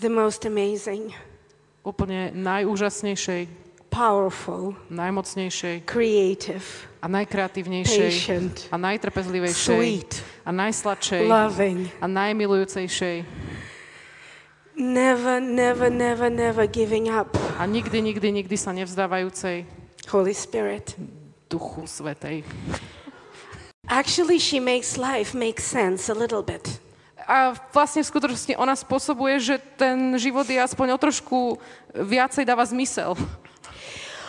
The 0.00 0.10
most 0.10 0.42
amazing, 0.48 1.14
Úplne 1.86 2.34
najúžasnejšej, 2.34 3.65
powerful, 3.96 4.76
najmocnejšej 4.92 5.88
creative, 5.88 6.68
a 7.00 7.08
najkreatívnejšej 7.08 8.12
patient, 8.12 8.54
a 8.68 8.76
najtrpezlivejšej 8.76 9.72
sweet, 9.72 10.12
a 10.44 10.52
najsladšej 10.52 11.24
loving, 11.24 11.88
a 11.96 12.04
najmilujúcejšej 12.04 13.16
never, 14.76 15.40
never, 15.40 15.88
never, 15.88 16.28
never 16.28 16.68
giving 16.68 17.08
up. 17.08 17.32
a 17.56 17.64
nikdy, 17.64 18.04
nikdy, 18.04 18.44
nikdy 18.44 18.56
sa 18.60 18.76
nevzdávajúcej 18.76 19.64
Holy 20.12 20.36
Spirit. 20.36 20.92
Duchu 21.48 21.86
Svetej. 21.86 22.44
Actually, 23.86 24.42
she 24.42 24.58
makes 24.58 24.98
life 24.98 25.32
make 25.32 25.62
sense 25.62 26.10
a 26.10 26.16
little 26.16 26.42
bit. 26.42 26.82
A 27.26 27.54
vlastne 27.74 28.02
v 28.02 28.10
skutočnosti 28.10 28.54
ona 28.58 28.74
spôsobuje, 28.74 29.38
že 29.42 29.56
ten 29.78 30.14
život 30.18 30.46
je 30.46 30.58
aspoň 30.58 30.94
o 30.94 30.98
trošku 30.98 31.38
viacej 31.94 32.46
dáva 32.46 32.66
zmysel. 32.66 33.18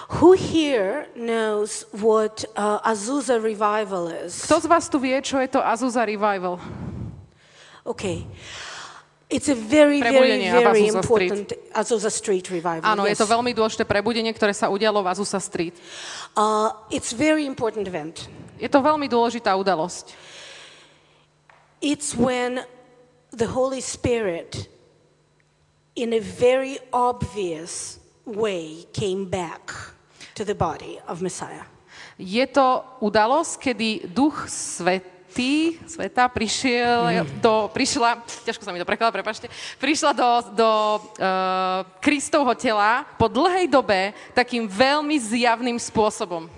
Who 0.07 0.39
here 0.39 1.07
knows 1.15 1.83
what 1.91 2.45
uh, 2.55 2.79
Azusa 2.79 3.43
revival 3.43 4.07
is? 4.07 4.39
Kto 4.47 4.63
z 4.63 4.67
vás 4.71 4.87
tu 4.87 5.03
vie, 5.03 5.19
čo 5.19 5.35
je 5.43 5.51
to 5.51 5.59
Azusa 5.59 6.07
Revival? 6.07 6.63
Okay. 7.83 8.23
It's 9.27 9.51
a 9.51 9.55
very, 9.55 9.99
very, 9.99 10.47
very 10.47 10.87
Azusa 10.87 10.95
important 10.95 11.51
Azusa 11.75 12.07
Street 12.07 12.47
revival. 12.47 12.87
Áno, 12.87 13.03
je 13.03 13.11
yes. 13.11 13.19
to 13.19 13.27
veľmi 13.27 13.51
dôležité 13.51 13.83
prebudenie, 13.83 14.31
ktoré 14.31 14.55
sa 14.55 14.71
udialo 14.71 15.03
v 15.03 15.11
Azusa 15.11 15.43
Street. 15.43 15.75
Uh, 16.39 16.71
it's 16.87 17.11
very 17.11 17.43
important 17.43 17.83
event. 17.83 18.31
Je 18.55 18.71
to 18.71 18.79
veľmi 18.79 19.11
dôležitá 19.11 19.51
udalosť. 19.59 20.15
It's 21.83 22.15
when 22.15 22.63
the 23.35 23.51
Holy 23.51 23.83
Spirit, 23.83 24.71
in 25.99 26.15
a 26.15 26.23
very 26.23 26.79
obvious 26.95 27.99
way, 28.23 28.87
came 28.95 29.27
back 29.27 29.96
to 30.37 30.45
the 30.45 30.53
body 30.53 31.01
of 31.09 31.17
Messiah. 31.25 31.65
Je 32.21 32.45
to 32.45 32.85
udalosť, 33.01 33.57
kedy 33.57 33.89
Duch 34.13 34.45
Svetý, 34.45 35.81
Sveta 35.85 36.29
prišiel 36.29 37.25
do, 37.41 37.69
prišla, 37.73 38.21
ťažko 38.45 38.61
sa 38.61 38.73
mi 38.73 38.81
to 38.81 38.85
prekladá, 38.85 39.13
prepačte, 39.13 39.49
prišla 39.81 40.13
do, 40.13 40.29
do 40.53 40.69
uh, 40.97 41.85
Kristovho 42.01 42.53
tela 42.57 43.05
po 43.17 43.29
dlhej 43.29 43.69
dobe 43.69 44.13
takým 44.33 44.69
veľmi 44.69 45.17
zjavným 45.17 45.77
spôsobom. 45.81 46.49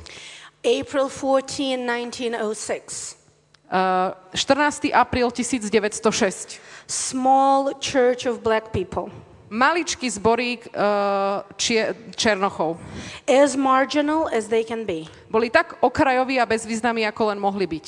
April 0.60 1.08
14, 1.08 1.88
1906. 2.36 3.16
Uh, 3.72 4.12
14. 4.36 4.92
apríl 4.92 5.32
1906. 5.32 6.60
Small 6.88 7.76
church 7.80 8.28
of 8.28 8.44
black 8.44 8.76
people. 8.76 9.08
Maličký 9.50 10.06
zborík 10.06 10.70
uh, 10.72 11.42
čie, 11.58 11.98
Černochov. 12.14 12.78
As 13.26 13.58
marginal 13.58 14.30
as 14.30 14.46
they 14.46 14.62
can 14.62 14.86
be. 14.86 15.10
Boli 15.26 15.50
tak 15.50 15.74
okrajoví 15.82 16.38
a 16.38 16.46
bezvýznamní, 16.46 17.06
ako 17.10 17.34
len 17.34 17.42
mohli 17.42 17.66
byť. 17.66 17.86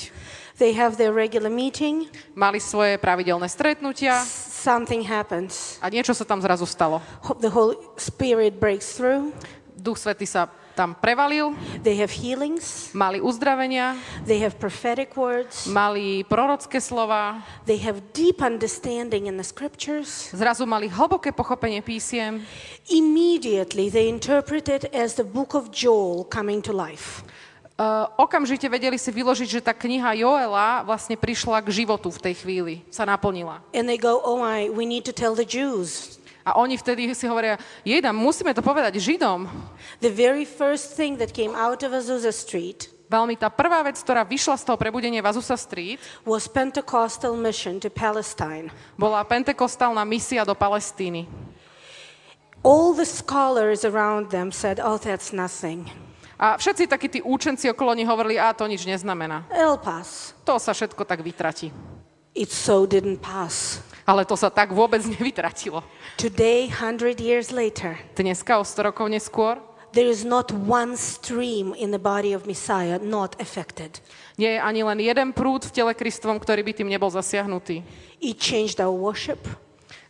They 0.57 0.73
have 0.77 0.97
their 0.97 1.13
regular 1.13 1.49
meeting, 1.49 2.09
Mali 2.37 2.61
svoje 2.61 2.97
pravidelné 3.01 3.49
stretnutia 3.49 4.21
something 4.61 5.01
happens. 5.01 5.81
a 5.81 5.89
niečo 5.89 6.13
sa 6.13 6.21
tam 6.21 6.37
zrazu 6.37 6.69
stalo. 6.69 7.01
The 7.41 7.49
Holy 7.49 7.77
Spirit 7.97 8.61
breaks 8.61 8.93
through. 8.93 9.33
Duch 9.73 9.97
Svetý 9.97 10.29
sa 10.29 10.49
tam 10.75 10.95
prevalil, 10.95 11.53
They 11.83 11.97
have 11.99 12.11
healings. 12.11 12.89
mali 12.93 13.21
uzdravenia, 13.21 13.95
They 14.25 14.39
have 14.41 14.55
prophetic 14.57 15.15
words. 15.17 15.67
mali 15.67 16.23
prorocké 16.25 16.81
slova, 16.81 17.43
They 17.65 17.77
have 17.83 18.01
deep 18.13 18.41
understanding 18.41 19.27
in 19.27 19.37
the 19.37 19.43
scriptures. 19.45 20.29
zrazu 20.33 20.65
mali 20.65 20.87
hlboké 20.89 21.31
pochopenie 21.31 21.81
písiem. 21.81 22.41
Immediately, 22.89 23.89
they 23.89 24.07
interpret 24.07 24.67
it 24.69 24.85
as 24.95 25.15
the 25.15 25.23
book 25.23 25.55
of 25.55 25.69
Joel 25.71 26.23
coming 26.27 26.61
to 26.61 26.73
life. 26.73 27.23
Uh, 27.81 28.05
okamžite 28.21 28.69
vedeli 28.69 28.93
si 29.01 29.09
vyložiť, 29.09 29.47
že 29.57 29.61
tá 29.65 29.73
kniha 29.73 30.13
Joela 30.13 30.85
vlastne 30.85 31.17
prišla 31.17 31.65
k 31.65 31.81
životu 31.81 32.13
v 32.13 32.19
tej 32.29 32.35
chvíli, 32.37 32.73
sa 32.93 33.09
naplnila. 33.09 33.57
And 33.73 33.89
they 33.89 33.97
go, 33.97 34.21
Oh, 34.21 34.37
my, 34.37 34.69
we 34.69 34.85
need 34.85 35.01
to 35.09 35.15
tell 35.15 35.33
the 35.33 35.47
Jews. 35.47 36.20
A 36.41 36.57
oni 36.57 36.77
vtedy 36.77 37.09
si 37.13 37.29
hovoria, 37.29 37.57
jeda, 37.85 38.09
musíme 38.09 38.53
to 38.53 38.65
povedať 38.65 38.97
Židom. 38.97 39.45
The 40.01 40.09
very 40.09 40.45
first 40.45 40.97
thing 40.97 41.21
that 41.21 41.33
came 41.33 41.53
out 41.53 41.85
of 41.85 41.93
Azusa 41.93 42.33
Street 42.33 43.01
Veľmi 43.11 43.35
tá 43.35 43.51
prvá 43.51 43.83
vec, 43.83 43.99
ktorá 43.99 44.23
vyšla 44.23 44.55
z 44.55 44.63
toho 44.71 44.79
prebudenia 44.79 45.19
v 45.19 45.35
Azusa 45.35 45.59
Street, 45.59 45.99
was 46.23 46.47
Pentecostal 46.47 47.35
mission 47.35 47.75
to 47.75 47.91
Palestine. 47.91 48.71
bola 48.95 49.19
pentekostálna 49.27 50.07
misia 50.07 50.47
do 50.47 50.55
Palestíny. 50.55 51.27
All 52.63 52.95
the 52.95 53.03
scholars 53.03 53.83
around 53.83 54.31
them 54.31 54.55
said, 54.55 54.79
Oh, 54.79 54.95
that's 54.95 55.35
nothing. 55.35 55.91
A 56.39 56.55
všetci 56.55 56.87
takí 56.87 57.11
tí 57.11 57.19
účenci 57.19 57.67
okolo 57.67 57.91
nich 57.91 58.07
hovorili, 58.07 58.39
a 58.39 58.55
to 58.55 58.63
nič 58.63 58.87
neznamená. 58.87 59.43
It'll 59.51 59.75
pass. 59.75 60.31
To 60.47 60.55
sa 60.55 60.71
všetko 60.71 61.03
tak 61.03 61.19
vytratí. 61.19 61.67
It 62.31 62.47
so 62.47 62.87
didn't 62.87 63.19
pass. 63.19 63.83
Ale 64.05 64.25
to 64.25 64.33
sa 64.33 64.49
tak 64.49 64.73
vôbec 64.73 65.01
nevytratilo. 65.05 65.83
Today, 66.17 66.69
100 66.69 67.21
years 67.21 67.53
later, 67.53 67.97
Dneska, 68.17 68.57
o 68.57 68.65
100 68.65 68.89
rokov 68.89 69.05
neskôr, 69.11 69.59
there 69.91 70.07
is 70.07 70.23
not 70.23 70.49
one 70.55 70.95
stream 70.95 71.75
in 71.75 71.91
the 71.91 71.99
body 71.99 72.31
of 72.31 72.47
Messiah 72.47 72.95
not 72.97 73.35
affected. 73.43 73.99
nie 74.39 74.55
je 74.55 74.59
ani 74.63 74.81
len 74.87 74.97
jeden 75.03 75.35
prúd 75.35 75.67
v 75.67 75.75
tele 75.75 75.91
Kristovom, 75.93 76.39
ktorý 76.39 76.63
by 76.63 76.73
tým 76.73 76.87
nebol 76.87 77.11
zasiahnutý. 77.11 77.83
It 78.23 78.39
changed 78.39 78.79
our 78.79 78.95
worship. 78.95 79.43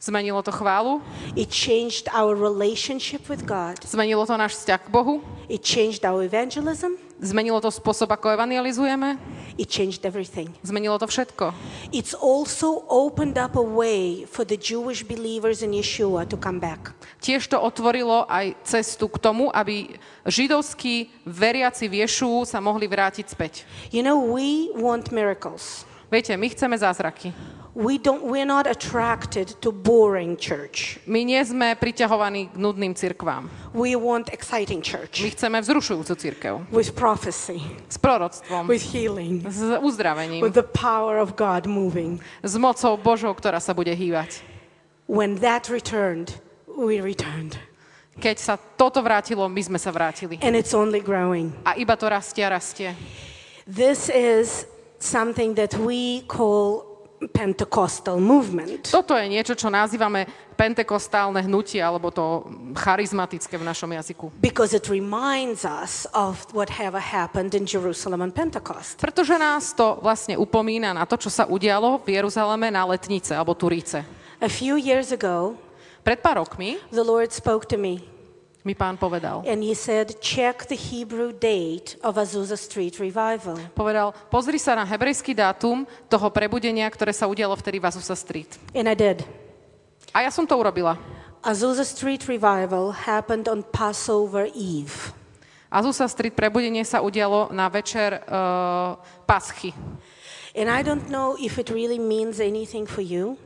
Zmenilo 0.02 0.42
to 0.46 0.54
chválu, 0.54 1.02
It 1.34 1.50
changed 1.50 2.10
our 2.14 2.38
relationship 2.38 3.26
with 3.26 3.46
God. 3.46 3.82
zmenilo 3.82 4.26
to 4.30 4.38
náš 4.38 4.58
vzťah 4.62 4.80
k 4.86 4.88
Bohu, 4.94 5.26
It 5.50 5.66
changed 5.66 6.06
our 6.06 6.22
evangelism. 6.22 7.01
Zmenilo 7.22 7.62
to 7.62 7.70
spôsob, 7.70 8.10
ako 8.10 8.34
evangelizujeme, 8.34 9.16
It 9.62 9.70
changed 9.70 10.02
everything. 10.10 10.50
zmenilo 10.66 10.98
to 10.98 11.06
všetko. 11.06 11.54
It's 11.94 12.18
also 12.18 12.82
opened 12.90 13.38
up 13.38 13.54
a 13.54 13.62
way 13.62 14.26
for 14.26 14.42
the 14.42 14.58
Jewish 14.58 15.06
believers 15.06 15.62
in 15.62 15.72
Yeshua 15.72 16.26
to 16.26 16.36
come 16.36 16.58
back. 16.58 16.98
Tiež 17.22 17.46
to 17.54 17.62
otvorilo 17.62 18.26
aj 18.26 18.58
cestu 18.66 19.06
k 19.06 19.22
tomu, 19.22 19.54
aby 19.54 19.94
židovskí 20.26 21.14
veriaci 21.30 21.86
v 21.86 22.02
Ješu 22.04 22.50
sa 22.50 22.58
mohli 22.58 22.90
vrátiť 22.90 23.26
späť. 23.30 23.54
You 23.94 24.02
know, 24.02 24.18
we 24.18 24.74
want 24.74 25.14
miracles. 25.14 25.86
Viete, 26.10 26.34
my 26.36 26.50
chceme 26.50 26.76
zázraky. 26.76 27.32
We 27.72 27.96
don't, 27.98 28.28
we're 28.28 28.46
not 28.46 28.68
attracted 28.68 29.56
to 29.64 29.72
boring 29.72 30.36
church. 30.36 31.00
My 31.08 31.24
nie 31.24 31.40
sme 31.40 31.72
priťahovaní 31.80 32.52
k 32.52 32.56
nudným 32.60 32.92
cirkvám. 32.92 33.48
We 33.72 33.96
want 33.96 34.28
exciting 34.28 34.84
My 34.84 34.92
church 35.08 35.24
chceme 35.32 35.56
vzrušujúcu 35.64 36.14
cirkev. 36.20 36.54
with 36.68 36.92
prophecy, 36.92 37.64
S 37.88 37.96
proroctvom, 37.96 38.68
with 38.68 38.84
healing, 38.84 39.48
s 39.48 39.64
uzdravením, 39.80 40.44
with 40.44 40.52
the 40.52 40.68
power 40.68 41.24
of 41.24 41.40
God 41.40 41.64
moving. 41.64 42.20
s 42.44 42.60
mocou 42.60 43.00
Božou, 43.00 43.32
ktorá 43.32 43.64
sa 43.64 43.72
bude 43.72 43.96
hývať. 43.96 44.44
When 45.08 45.40
that 45.40 45.72
returned, 45.72 46.44
we 46.68 47.00
returned. 47.00 47.56
Keď 48.20 48.36
sa 48.36 48.60
toto 48.60 49.00
vrátilo, 49.00 49.48
my 49.48 49.64
sme 49.64 49.80
sa 49.80 49.96
vrátili. 49.96 50.36
And 50.44 50.60
it's 50.60 50.76
only 50.76 51.00
growing. 51.00 51.56
A 51.64 51.80
iba 51.80 51.96
to 51.96 52.12
rastie 52.12 52.44
a 52.44 52.52
rastie. 52.52 52.92
This 53.64 54.12
is 54.12 54.68
something 55.00 55.56
that 55.56 55.80
we 55.80 56.28
call 56.28 56.91
Pentecostal 57.30 58.18
movement. 58.18 58.90
Toto 58.90 59.14
je 59.14 59.30
niečo, 59.30 59.54
čo 59.54 59.70
nazývame 59.70 60.26
pentekostálne 60.58 61.46
hnutie, 61.46 61.78
alebo 61.78 62.10
to 62.10 62.50
charizmatické 62.74 63.62
v 63.62 63.66
našom 63.66 63.94
jazyku. 63.94 64.34
Because 64.42 64.74
it 64.74 64.90
reminds 64.90 65.62
us 65.62 66.10
of 66.18 66.42
whatever 66.54 66.98
happened 66.98 67.54
in 67.54 67.70
Jerusalem 67.70 68.26
on 68.26 68.34
Pentecost. 68.34 68.98
Pretože 68.98 69.38
nás 69.38 69.74
to 69.78 70.02
vlastne 70.02 70.34
upomína 70.38 70.98
na 70.98 71.06
to, 71.06 71.18
čo 71.18 71.30
sa 71.30 71.46
udialo 71.46 72.02
v 72.02 72.18
Jeruzaleme 72.18 72.74
na 72.74 72.86
letnice 72.90 73.38
alebo 73.38 73.54
Turíce. 73.54 74.02
A 74.42 74.50
few 74.50 74.74
years 74.74 75.14
ago, 75.14 75.54
Pred 76.02 76.18
pár 76.26 76.42
rokmi 76.42 76.82
the 76.90 77.06
Lord 77.06 77.30
spoke 77.30 77.70
to 77.70 77.78
me 77.78 78.11
mi 78.62 78.78
pán 78.78 78.98
povedal, 78.98 79.42
and 79.46 79.66
he 79.66 79.74
said, 79.74 80.22
check 80.22 80.70
the 80.70 80.78
Hebrew 80.78 81.34
date 81.34 81.98
of 82.06 82.18
Azusa 82.18 82.58
Street 82.58 83.02
revival. 83.02 83.58
povedal, 83.74 84.14
pozri 84.30 84.62
sa 84.62 84.78
na 84.78 84.86
hebrejský 84.86 85.34
dátum 85.34 85.84
toho 86.06 86.28
prebudenia, 86.30 86.86
ktoré 86.90 87.14
sa 87.14 87.26
udialo 87.26 87.58
vtedy 87.58 87.82
v 87.82 87.86
Azusa 87.90 88.14
Street. 88.14 88.62
And 88.78 88.86
I 88.86 88.96
did. 88.98 89.26
A 90.14 90.22
ja 90.22 90.32
som 90.34 90.46
to 90.46 90.54
urobila. 90.54 91.00
Azusa 91.42 91.82
Street 91.82 92.30
revival 92.30 92.94
happened 92.94 93.50
on 93.50 93.66
Passover 93.66 94.46
Eve. 94.54 95.10
Azusa 95.72 96.06
Street 96.06 96.36
prebudenie 96.36 96.84
sa 96.84 97.02
udialo 97.02 97.50
na 97.50 97.66
večer 97.72 98.22
uh, 98.28 99.00
paschy. 99.24 99.74
And 100.52 100.68
I 100.68 100.84
don't 100.84 101.08
know 101.08 101.40
if 101.40 101.56
it 101.58 101.72
really 101.72 101.98
means 101.98 102.44
anything 102.44 102.84
for 102.84 103.00
you 103.02 103.40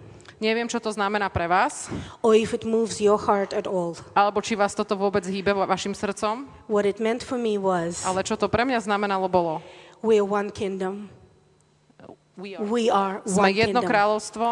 Neviem, 0.46 0.70
čo 0.70 0.78
to 0.78 0.94
znamená 0.94 1.26
pre 1.28 1.50
vás, 1.50 1.90
or 2.22 2.38
if 2.38 2.54
it 2.54 2.62
moves 2.62 3.02
your 3.02 3.18
heart 3.18 3.50
at 3.50 3.66
all. 3.66 3.98
alebo 4.14 4.38
či 4.40 4.54
vás 4.54 4.78
toto 4.78 4.94
vôbec 4.94 5.26
hýbe 5.26 5.50
va- 5.50 5.66
vašim 5.66 5.98
srdcom, 5.98 6.46
What 6.70 6.86
it 6.86 7.02
meant 7.02 7.26
for 7.26 7.42
me 7.42 7.58
was 7.58 8.06
ale 8.06 8.22
čo 8.22 8.38
to 8.38 8.46
pre 8.46 8.62
mňa 8.62 8.86
znamenalo 8.86 9.26
bolo. 9.26 9.66
we're 10.06 10.22
one 10.22 10.54
kingdom. 10.54 11.10
We 12.36 12.52
are. 12.52 12.68
We 12.68 12.92
are 12.92 13.24
Sme 13.24 13.48
one 13.48 13.56
jedno 13.56 13.80
kingdom. 13.80 13.88
kráľovstvo, 13.90 14.46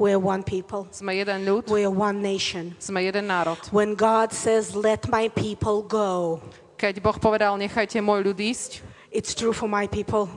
We're 0.00 0.16
one 0.16 0.40
people. 0.40 0.88
sme 0.88 1.12
jeden 1.14 1.44
ľud, 1.44 1.68
We're 1.68 1.92
one 1.92 2.24
nation. 2.24 2.72
sme 2.80 3.04
jeden 3.04 3.28
národ. 3.28 3.60
When 3.70 3.92
God 3.92 4.32
says, 4.32 4.72
let 4.72 5.04
my 5.12 5.28
people 5.28 5.84
go, 5.84 6.40
Keď 6.80 7.04
Boh 7.04 7.12
povedal, 7.14 7.52
nechajte 7.60 8.00
môj 8.00 8.24
ľud 8.24 8.40
ísť, 8.40 8.80
it's 9.12 9.36
true 9.36 9.52
for 9.52 9.68
my 9.68 9.84
people. 9.84 10.32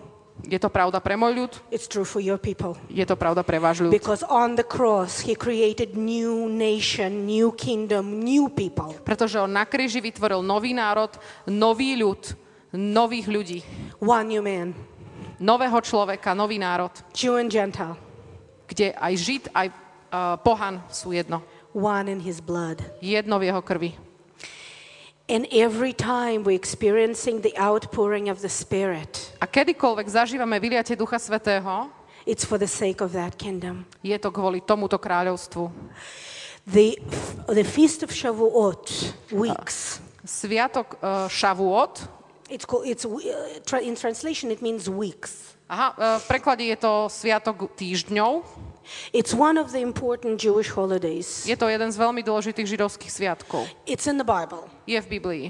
Je 0.47 0.59
to 0.59 0.69
pravda 0.71 0.99
pre 1.03 1.19
môj 1.19 1.33
ľud, 1.35 1.51
It's 1.69 1.87
true 1.89 2.07
for 2.07 2.23
your 2.23 2.39
people. 2.39 2.77
je 2.87 3.03
to 3.03 3.15
pravda 3.19 3.43
pre 3.43 3.59
váš 3.59 3.83
ľud. 3.83 3.91
Because 3.91 4.23
on 4.27 4.55
the 4.55 4.63
cross, 4.63 5.19
He 5.23 5.35
created 5.35 5.97
new 5.99 6.47
nation, 6.47 7.25
new 7.27 7.51
kingdom, 7.51 8.23
new 8.23 8.47
people. 8.47 8.95
Pretože 9.03 9.39
on 9.39 9.51
na 9.51 9.67
kríži 9.67 9.99
vytvoril 9.99 10.39
nový 10.39 10.71
národ, 10.71 11.11
nový 11.45 11.99
ľud, 11.99 12.21
nových 12.71 13.27
ľudí, 13.27 13.59
One 13.99 14.27
new 14.31 14.43
man, 14.45 14.71
nového 15.39 15.79
človeka, 15.83 16.31
nový 16.37 16.59
národ, 16.59 16.91
Jew 17.11 17.35
and 17.35 17.51
Gentile, 17.51 17.95
kde 18.67 18.93
aj 18.95 19.13
Žid, 19.17 19.43
aj 19.55 19.67
uh, 19.71 20.37
pohan 20.39 20.83
sú 20.87 21.11
jedno. 21.11 21.41
one 21.73 22.09
in 22.09 22.19
His 22.19 22.41
blood. 22.41 22.81
Jedno 22.99 23.37
v 23.37 23.53
jeho 23.53 23.61
krvi. 23.61 23.93
And 25.29 25.45
every 25.53 25.93
time 25.93 26.41
we're 26.41 26.57
experiencing 26.57 27.45
the 27.45 27.53
outpouring 27.53 28.33
of 28.33 28.41
the 28.41 28.49
Spirit, 28.49 29.29
A 29.37 29.45
kedykoľvek 29.45 30.09
zažívame 30.09 30.57
vyliatie 30.57 30.97
Ducha 30.97 31.21
Svetého, 31.21 31.93
it's 32.25 32.41
for 32.41 32.57
the 32.57 32.65
sake 32.65 32.97
of 33.05 33.13
that 33.13 33.37
kingdom. 33.37 33.85
je 34.01 34.17
to 34.17 34.33
kvôli 34.33 34.65
tomuto 34.65 34.97
kráľovstvu. 34.97 35.69
The, 36.65 36.97
the 37.45 37.61
Feast 37.61 38.01
of 38.01 38.09
Shavuot 38.09 38.89
weeks, 39.29 40.01
Sviatok 40.25 40.97
uh, 40.97 41.29
Šavuot, 41.29 42.09
it's 42.49 42.65
called, 42.65 42.89
it's, 42.89 43.05
uh, 43.05 43.77
in 43.85 43.93
translation, 43.93 44.49
it 44.49 44.65
means 44.65 44.89
weeks. 44.89 45.53
aha, 45.69 45.93
uh, 45.93 46.17
v 46.17 46.25
preklade 46.25 46.65
je 46.65 46.77
to 46.81 47.05
Sviatok 47.05 47.69
týždňov, 47.77 48.41
It's 49.13 49.33
one 49.33 49.57
of 49.57 49.71
the 49.71 49.81
important 49.81 50.37
Jewish 50.41 50.69
holidays. 50.69 51.45
je 51.45 51.57
to 51.57 51.67
jeden 51.69 51.89
z 51.91 51.97
veľmi 51.97 52.21
dôležitých 52.21 52.67
židovských 52.77 53.11
sviatkov. 53.11 53.65
It's 53.89 54.05
in 54.05 54.17
the 54.17 54.27
Bible. 54.27 54.67
Je 54.85 54.97
v 55.01 55.07
Biblii. 55.19 55.43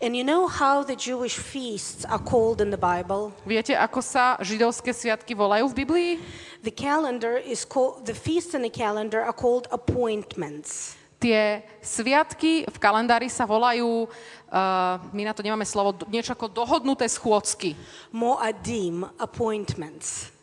And 0.00 0.16
you 0.16 0.24
know 0.24 0.48
how 0.48 0.84
the 0.84 0.96
Jewish 0.96 1.36
feasts 1.36 2.04
are 2.08 2.20
called 2.20 2.60
in 2.60 2.72
the 2.72 2.80
Bible? 2.80 3.32
Viete, 3.44 3.76
ako 3.76 4.00
sa 4.00 4.36
židovské 4.40 4.92
sviatky 4.92 5.32
volajú 5.32 5.72
v 5.72 5.74
Biblii? 5.84 6.10
The 6.62 6.74
calendar 6.74 7.40
is 7.40 7.64
called, 7.64 8.06
the 8.06 8.14
feasts 8.14 8.54
in 8.54 8.62
the 8.62 8.72
calendar 8.72 9.24
are 9.24 9.34
called 9.34 9.66
appointments. 9.72 11.00
Tie 11.22 11.62
sviatky 11.78 12.66
v 12.66 12.76
kalendári 12.82 13.30
sa 13.30 13.46
volajú, 13.46 14.10
uh, 14.50 14.98
my 15.14 15.22
na 15.22 15.30
to 15.30 15.46
nemáme 15.46 15.62
slovo, 15.62 15.94
niečo 16.10 16.34
ako 16.34 16.50
dohodnuté 16.50 17.06
schôdzky. 17.06 17.78
Moadim, 18.10 19.06
appointments. 19.22 20.34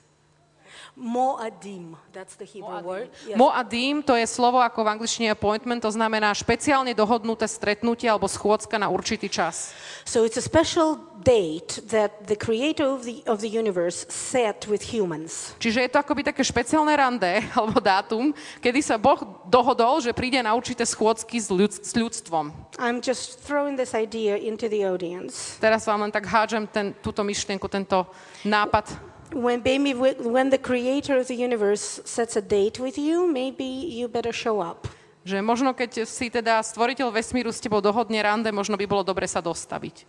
Moadim, 1.00 1.96
that's 2.12 2.36
the 2.36 2.44
Hebrew 2.44 2.84
word. 2.84 3.08
Yes. 3.24 3.40
Moadim, 3.40 4.04
to 4.04 4.20
je 4.20 4.28
slovo 4.28 4.60
ako 4.60 4.84
v 4.84 5.00
angličtine 5.00 5.32
appointment, 5.32 5.80
to 5.80 5.88
znamená 5.96 6.36
špeciálne 6.36 6.92
dohodnuté 6.92 7.48
stretnutie 7.48 8.12
alebo 8.12 8.28
schôdzka 8.28 8.76
na 8.76 8.92
určitý 8.92 9.32
čas. 9.32 9.72
So 10.04 10.28
it's 10.28 10.36
a 10.36 10.44
special 10.44 11.00
date 11.24 11.80
that 11.88 12.28
the 12.28 12.36
creator 12.36 12.92
of 12.92 13.08
the, 13.08 13.24
of 13.24 13.40
the 13.40 13.48
universe 13.48 14.12
set 14.12 14.68
with 14.68 14.92
humans. 14.92 15.56
Čiže 15.64 15.88
je 15.88 15.90
to 15.96 16.04
akoby 16.04 16.28
také 16.28 16.44
špeciálne 16.44 16.92
randé 16.92 17.48
alebo 17.58 17.80
dátum, 17.80 18.36
kedy 18.60 18.84
sa 18.84 19.00
Boh 19.00 19.24
dohodol, 19.48 20.04
že 20.04 20.12
príde 20.12 20.44
na 20.44 20.52
určité 20.52 20.84
schôdzky 20.84 21.40
s, 21.40 21.48
ľud, 21.48 21.72
s 21.80 21.96
ľudstvom. 21.96 22.52
I'm 22.76 23.00
just 23.00 23.40
throwing 23.40 23.80
this 23.80 23.96
idea 23.96 24.36
into 24.36 24.68
the 24.68 24.84
audience. 24.84 25.56
Teraz 25.64 25.88
vám 25.88 26.04
len 26.04 26.12
tak 26.12 26.28
hádžem 26.28 26.68
ten, 26.68 26.92
túto 27.00 27.24
myšlienku, 27.24 27.72
tento 27.72 28.04
nápad. 28.44 29.10
When, 29.30 29.62
baby, 29.62 29.94
when 29.94 30.50
the 30.50 30.58
creator 30.58 31.22
of 31.22 31.30
the 31.30 31.38
universe 31.38 32.02
sets 32.06 32.36
a 32.36 32.42
date 32.42 32.82
with 32.82 32.98
you, 32.98 33.30
maybe 33.30 33.66
you 33.66 34.10
better 34.10 34.34
show 34.34 34.58
up. 34.58 34.90
Že 35.22 35.46
možno 35.46 35.78
keď 35.78 36.10
si 36.10 36.34
teda 36.34 36.64
stvoriteľ 36.66 37.14
vesmíru 37.14 37.54
s 37.54 37.62
tebou 37.62 37.84
dohodne 37.84 38.18
rande, 38.24 38.50
možno 38.50 38.74
by 38.74 38.90
bolo 38.90 39.06
dobre 39.06 39.30
sa 39.30 39.44
dostaviť. 39.44 40.08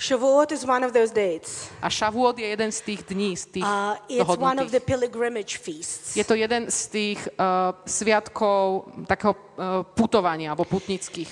Shavuot 0.00 0.48
is 0.50 0.64
one 0.64 0.80
of 0.80 0.96
those 0.96 1.12
dates. 1.12 1.68
A 1.84 1.92
Šavuot 1.92 2.40
je 2.40 2.48
jeden 2.48 2.72
z 2.72 2.80
tých 2.80 3.00
dní, 3.04 3.36
z 3.36 3.60
tých 3.60 3.64
Uh, 3.68 4.00
it's 4.08 4.24
one 4.40 4.56
of 4.56 4.72
the 4.72 4.80
dohodnutých. 4.80 5.12
pilgrimage 5.12 5.52
feasts. 5.60 6.16
Je 6.16 6.24
to 6.24 6.34
jeden 6.34 6.72
z 6.72 6.80
tých 6.88 7.20
uh, 7.36 7.76
sviatkov 7.84 8.88
takého 9.04 9.36
uh, 9.36 9.84
putovania 9.84 10.56
alebo 10.56 10.64
putnických. 10.64 11.28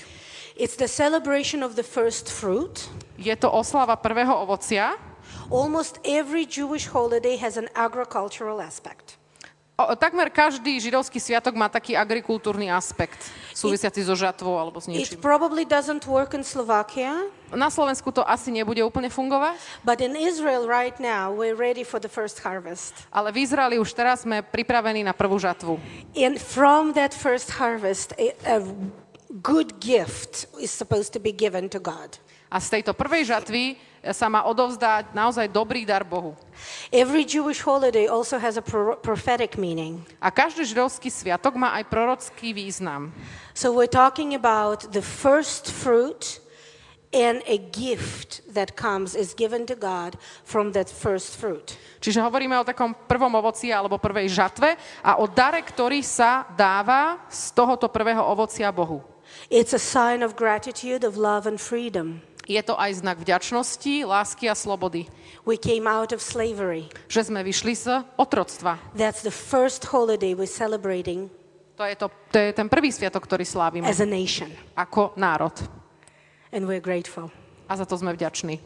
It's 0.53 0.77
the 0.77 0.87
celebration 0.87 1.65
of 1.65 1.73
the 1.73 1.83
first 1.83 2.29
fruit. 2.29 2.85
Je 3.17 3.33
to 3.35 3.49
oslava 3.49 3.97
prvého 3.97 4.37
ovocia. 4.45 5.08
Almost 5.49 5.97
every 6.05 6.45
Jewish 6.45 6.85
holiday 6.85 7.33
has 7.41 7.57
an 7.57 7.69
agricultural 7.73 8.61
aspect. 8.61 9.17
O, 9.79 9.95
takmer 9.95 10.27
každý 10.27 10.75
židovský 10.75 11.23
sviatok 11.23 11.55
má 11.55 11.71
taký 11.71 11.95
agrikultúrny 11.95 12.67
aspekt, 12.67 13.15
súvisiaci 13.55 14.03
so 14.03 14.11
žatvou 14.11 14.59
alebo 14.59 14.75
s 14.83 14.91
It 14.91 15.15
niečím. 15.15 15.23
probably 15.23 15.63
doesn't 15.63 16.03
work 16.03 16.35
in 16.35 16.43
Slovakia, 16.43 17.31
Na 17.55 17.71
Slovensku 17.71 18.11
to 18.11 18.21
asi 18.27 18.51
nebude 18.51 18.83
úplne 18.83 19.07
fungovať, 19.07 19.55
but 19.87 20.03
in 20.03 20.19
Israel 20.19 20.67
right 20.67 20.99
now, 20.99 21.31
we're 21.31 21.55
ready 21.55 21.87
for 21.87 21.95
the 21.97 22.11
first 22.11 22.43
harvest. 22.43 22.91
ale 23.07 23.31
v 23.31 23.47
Izraeli 23.47 23.79
už 23.79 23.95
teraz 23.95 24.27
sme 24.27 24.43
pripravení 24.43 24.99
na 25.01 25.15
prvú 25.15 25.39
žatvu. 25.39 25.79
And 26.11 26.35
from 26.37 26.91
that 26.99 27.15
first 27.15 27.55
harvest, 27.55 28.11
a, 28.19 28.35
a 28.45 28.59
good 29.39 29.79
gift 29.79 30.45
is 30.59 30.75
supposed 30.75 31.15
to 31.15 31.23
be 31.23 31.31
given 31.31 31.71
to 31.71 31.79
God. 31.79 32.19
A 32.51 32.59
z 32.59 32.83
tejto 32.83 32.91
prvej 32.91 33.31
žatvy 33.31 33.79
sa 34.15 34.27
má 34.31 34.47
odovzdať 34.47 35.11
naozaj 35.11 35.51
dobrý 35.51 35.83
dar 35.83 36.07
Bohu. 36.07 36.35
Every 36.91 37.27
Jewish 37.27 37.59
holiday 37.63 38.07
also 38.07 38.39
has 38.39 38.55
a 38.55 38.63
pro- 38.63 38.95
prophetic 38.99 39.59
meaning. 39.59 40.03
A 40.23 40.31
každý 40.31 40.63
židovský 40.63 41.11
sviatok 41.11 41.59
má 41.59 41.75
aj 41.75 41.87
prorocký 41.91 42.55
význam. 42.55 43.11
So 43.51 43.75
we're 43.75 43.91
talking 43.91 44.35
about 44.35 44.91
the 44.95 45.03
first 45.03 45.67
fruit 45.67 46.39
and 47.13 47.41
a 47.49 47.57
gift 47.57 48.41
that 48.53 48.77
comes 48.77 49.15
is 49.15 49.33
given 49.33 49.65
to 49.65 49.75
God 49.75 50.17
from 50.45 50.71
that 50.73 50.89
first 50.89 51.35
fruit. 51.35 51.73
Čiže 51.99 52.21
hovoríme 52.21 52.55
o 52.55 52.63
takom 52.63 52.93
prvom 52.93 53.33
ovoci 53.35 53.73
alebo 53.73 53.97
prvej 53.97 54.29
žatve 54.29 54.77
a 55.01 55.17
o 55.19 55.25
dare, 55.25 55.59
ktorý 55.59 56.05
sa 56.05 56.45
dáva 56.53 57.19
z 57.27 57.51
tohoto 57.51 57.89
prvého 57.89 58.21
ovocia 58.23 58.69
Bohu. 58.69 59.01
It's 59.49 59.73
a 59.73 59.81
sign 59.81 60.21
of 60.21 60.37
gratitude, 60.37 61.05
of 61.05 61.17
love 61.17 61.49
and 61.49 61.57
freedom. 61.57 62.21
Je 62.49 62.57
to 62.65 62.73
aj 62.73 63.05
znak 63.05 63.21
vďačnosti, 63.21 64.09
lásky 64.09 64.49
a 64.49 64.57
slobody. 64.57 65.05
We 65.45 65.53
came 65.53 65.85
out 65.85 66.09
of 66.09 66.17
slavery. 66.25 66.89
Že 67.05 67.29
sme 67.29 67.45
vyšli 67.45 67.77
z 67.77 68.01
otroctva. 68.17 68.81
That's 68.97 69.21
the 69.21 69.29
first 69.29 69.85
holiday 69.93 70.33
we're 70.33 70.49
celebrating 70.49 71.29
To 71.79 71.87
je, 71.87 71.95
to, 71.95 72.11
to 72.35 72.37
je 72.39 72.51
ten 72.51 72.67
prvý 72.67 72.91
sviatok, 72.91 73.23
ktorý 73.23 73.47
slávime 73.47 73.87
as 73.87 74.03
a 74.03 74.09
nation, 74.09 74.51
ako 74.75 75.15
národ. 75.15 75.55
and 76.51 76.67
we're 76.67 76.83
grateful. 76.83 77.31
A 77.71 77.79
za 77.79 77.87
to 77.87 77.95
sme 77.95 78.11
vďační. 78.11 78.59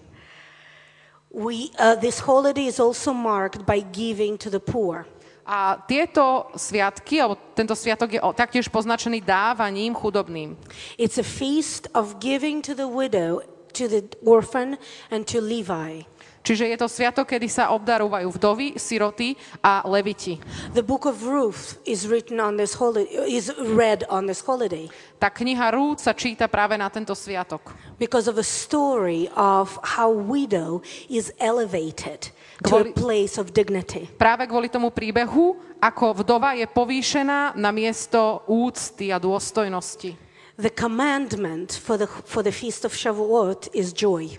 We, 1.30 1.70
uh, 1.78 1.94
this 1.94 2.26
holiday 2.26 2.66
is 2.66 2.82
also 2.82 3.14
marked 3.14 3.70
by 3.70 3.86
giving 3.94 4.42
to 4.42 4.50
the 4.50 4.58
poor. 4.58 5.06
A 5.46 5.78
tieto 5.86 6.50
sviatky, 6.58 7.22
alebo 7.22 7.38
tento 7.54 7.76
sviatok 7.78 8.16
je 8.16 8.20
taktiež 8.34 8.72
poznačený 8.72 9.22
dávaním 9.22 9.94
chudobným. 9.94 10.58
It's 10.98 11.22
a 11.22 11.26
feast 11.28 11.92
of 11.94 12.18
giving 12.18 12.66
to 12.66 12.74
the 12.74 12.90
widow, 12.90 13.46
to 13.74 13.90
the 13.90 14.02
orphan, 14.24 14.78
and 15.12 15.26
to 15.28 15.42
Levi. 15.42 16.06
Čiže 16.44 16.68
je 16.68 16.78
to 16.78 16.92
sviatok, 16.92 17.32
kedy 17.32 17.48
sa 17.48 17.72
obdarúvajú 17.72 18.28
vdovy, 18.36 18.76
siroty 18.76 19.40
a 19.64 19.80
leviti. 19.88 20.44
The 20.76 20.84
book 20.84 21.08
of 21.08 21.24
Ruth 21.24 21.80
is 21.88 22.04
written 22.04 22.44
on 22.44 22.60
this 22.60 22.76
holiday, 22.76 23.08
is 23.32 23.48
read 23.56 24.04
on 24.12 24.28
this 24.28 24.44
holiday 24.44 24.92
Tá 25.24 25.32
kniha 25.32 25.72
Rúd 25.72 26.04
sa 26.04 26.12
číta 26.12 26.52
práve 26.52 26.76
na 26.76 26.92
tento 26.92 27.16
sviatok. 27.16 27.72
because 27.96 28.28
of 28.28 28.36
a 28.36 28.44
story 28.44 29.32
of 29.40 29.80
how 29.96 30.12
widow 30.12 30.84
is 31.08 31.32
elevated 31.40 32.28
to 32.68 32.84
a 32.84 32.92
place 32.92 33.40
of 33.40 33.56
dignity. 33.56 34.12
Práve 34.20 34.44
kvôli 34.44 34.68
tomu 34.68 34.92
príbehu, 34.92 35.56
ako 35.80 36.28
vdova 36.28 36.60
je 36.60 36.68
povýšená 36.68 37.56
na 37.56 37.72
miesto 37.72 38.44
úcty 38.52 39.16
a 39.16 39.18
dôstojnosti. 39.20 40.33
The 40.58 40.70
commandment 40.70 41.74
for 41.74 41.98
the, 41.98 42.06
for 42.06 42.44
the 42.44 42.52
feast 42.52 42.86
of 42.86 42.94
Shavuot 42.94 43.74
is 43.74 43.90
joy. 43.90 44.38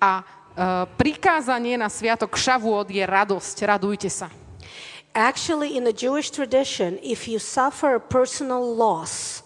A 0.00 0.20
e, 0.20 0.24
prikázanie 0.96 1.76
na 1.76 1.92
sviatok 1.92 2.32
Šavuot 2.32 2.88
je 2.88 3.04
radosť, 3.04 3.56
radujte 3.68 4.08
sa. 4.08 4.32
Actually, 5.12 5.76
in 5.76 5.84
the 5.84 5.92
Jewish 5.92 6.32
tradition, 6.32 6.96
if 7.04 7.28
you 7.28 7.36
suffer 7.36 7.98
a 7.98 8.00
personal 8.00 8.62
loss 8.62 9.44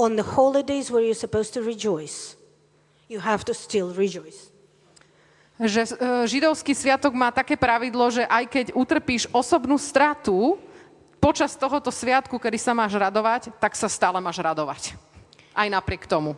on 0.00 0.16
the 0.16 0.24
holidays 0.24 0.88
where 0.88 1.04
you're 1.04 1.18
supposed 1.18 1.52
to 1.52 1.60
rejoice, 1.60 2.40
you 3.12 3.20
have 3.20 3.44
to 3.44 3.52
still 3.52 3.92
rejoice. 3.92 4.48
že 5.60 5.92
e, 5.92 6.24
židovský 6.24 6.72
sviatok 6.72 7.12
má 7.12 7.28
také 7.28 7.52
pravidlo, 7.52 8.08
že 8.08 8.24
aj 8.24 8.44
keď 8.48 8.66
utrpíš 8.72 9.28
osobnú 9.28 9.76
stratu, 9.76 10.56
počas 11.20 11.52
tohoto 11.52 11.92
sviatku, 11.92 12.40
kedy 12.40 12.56
sa 12.56 12.72
máš 12.72 12.96
radovať, 12.96 13.52
tak 13.60 13.76
sa 13.76 13.92
stále 13.92 14.16
máš 14.24 14.40
radovať. 14.40 14.96
Aj 15.54 15.68
napriek 15.68 16.06
tomu. 16.06 16.36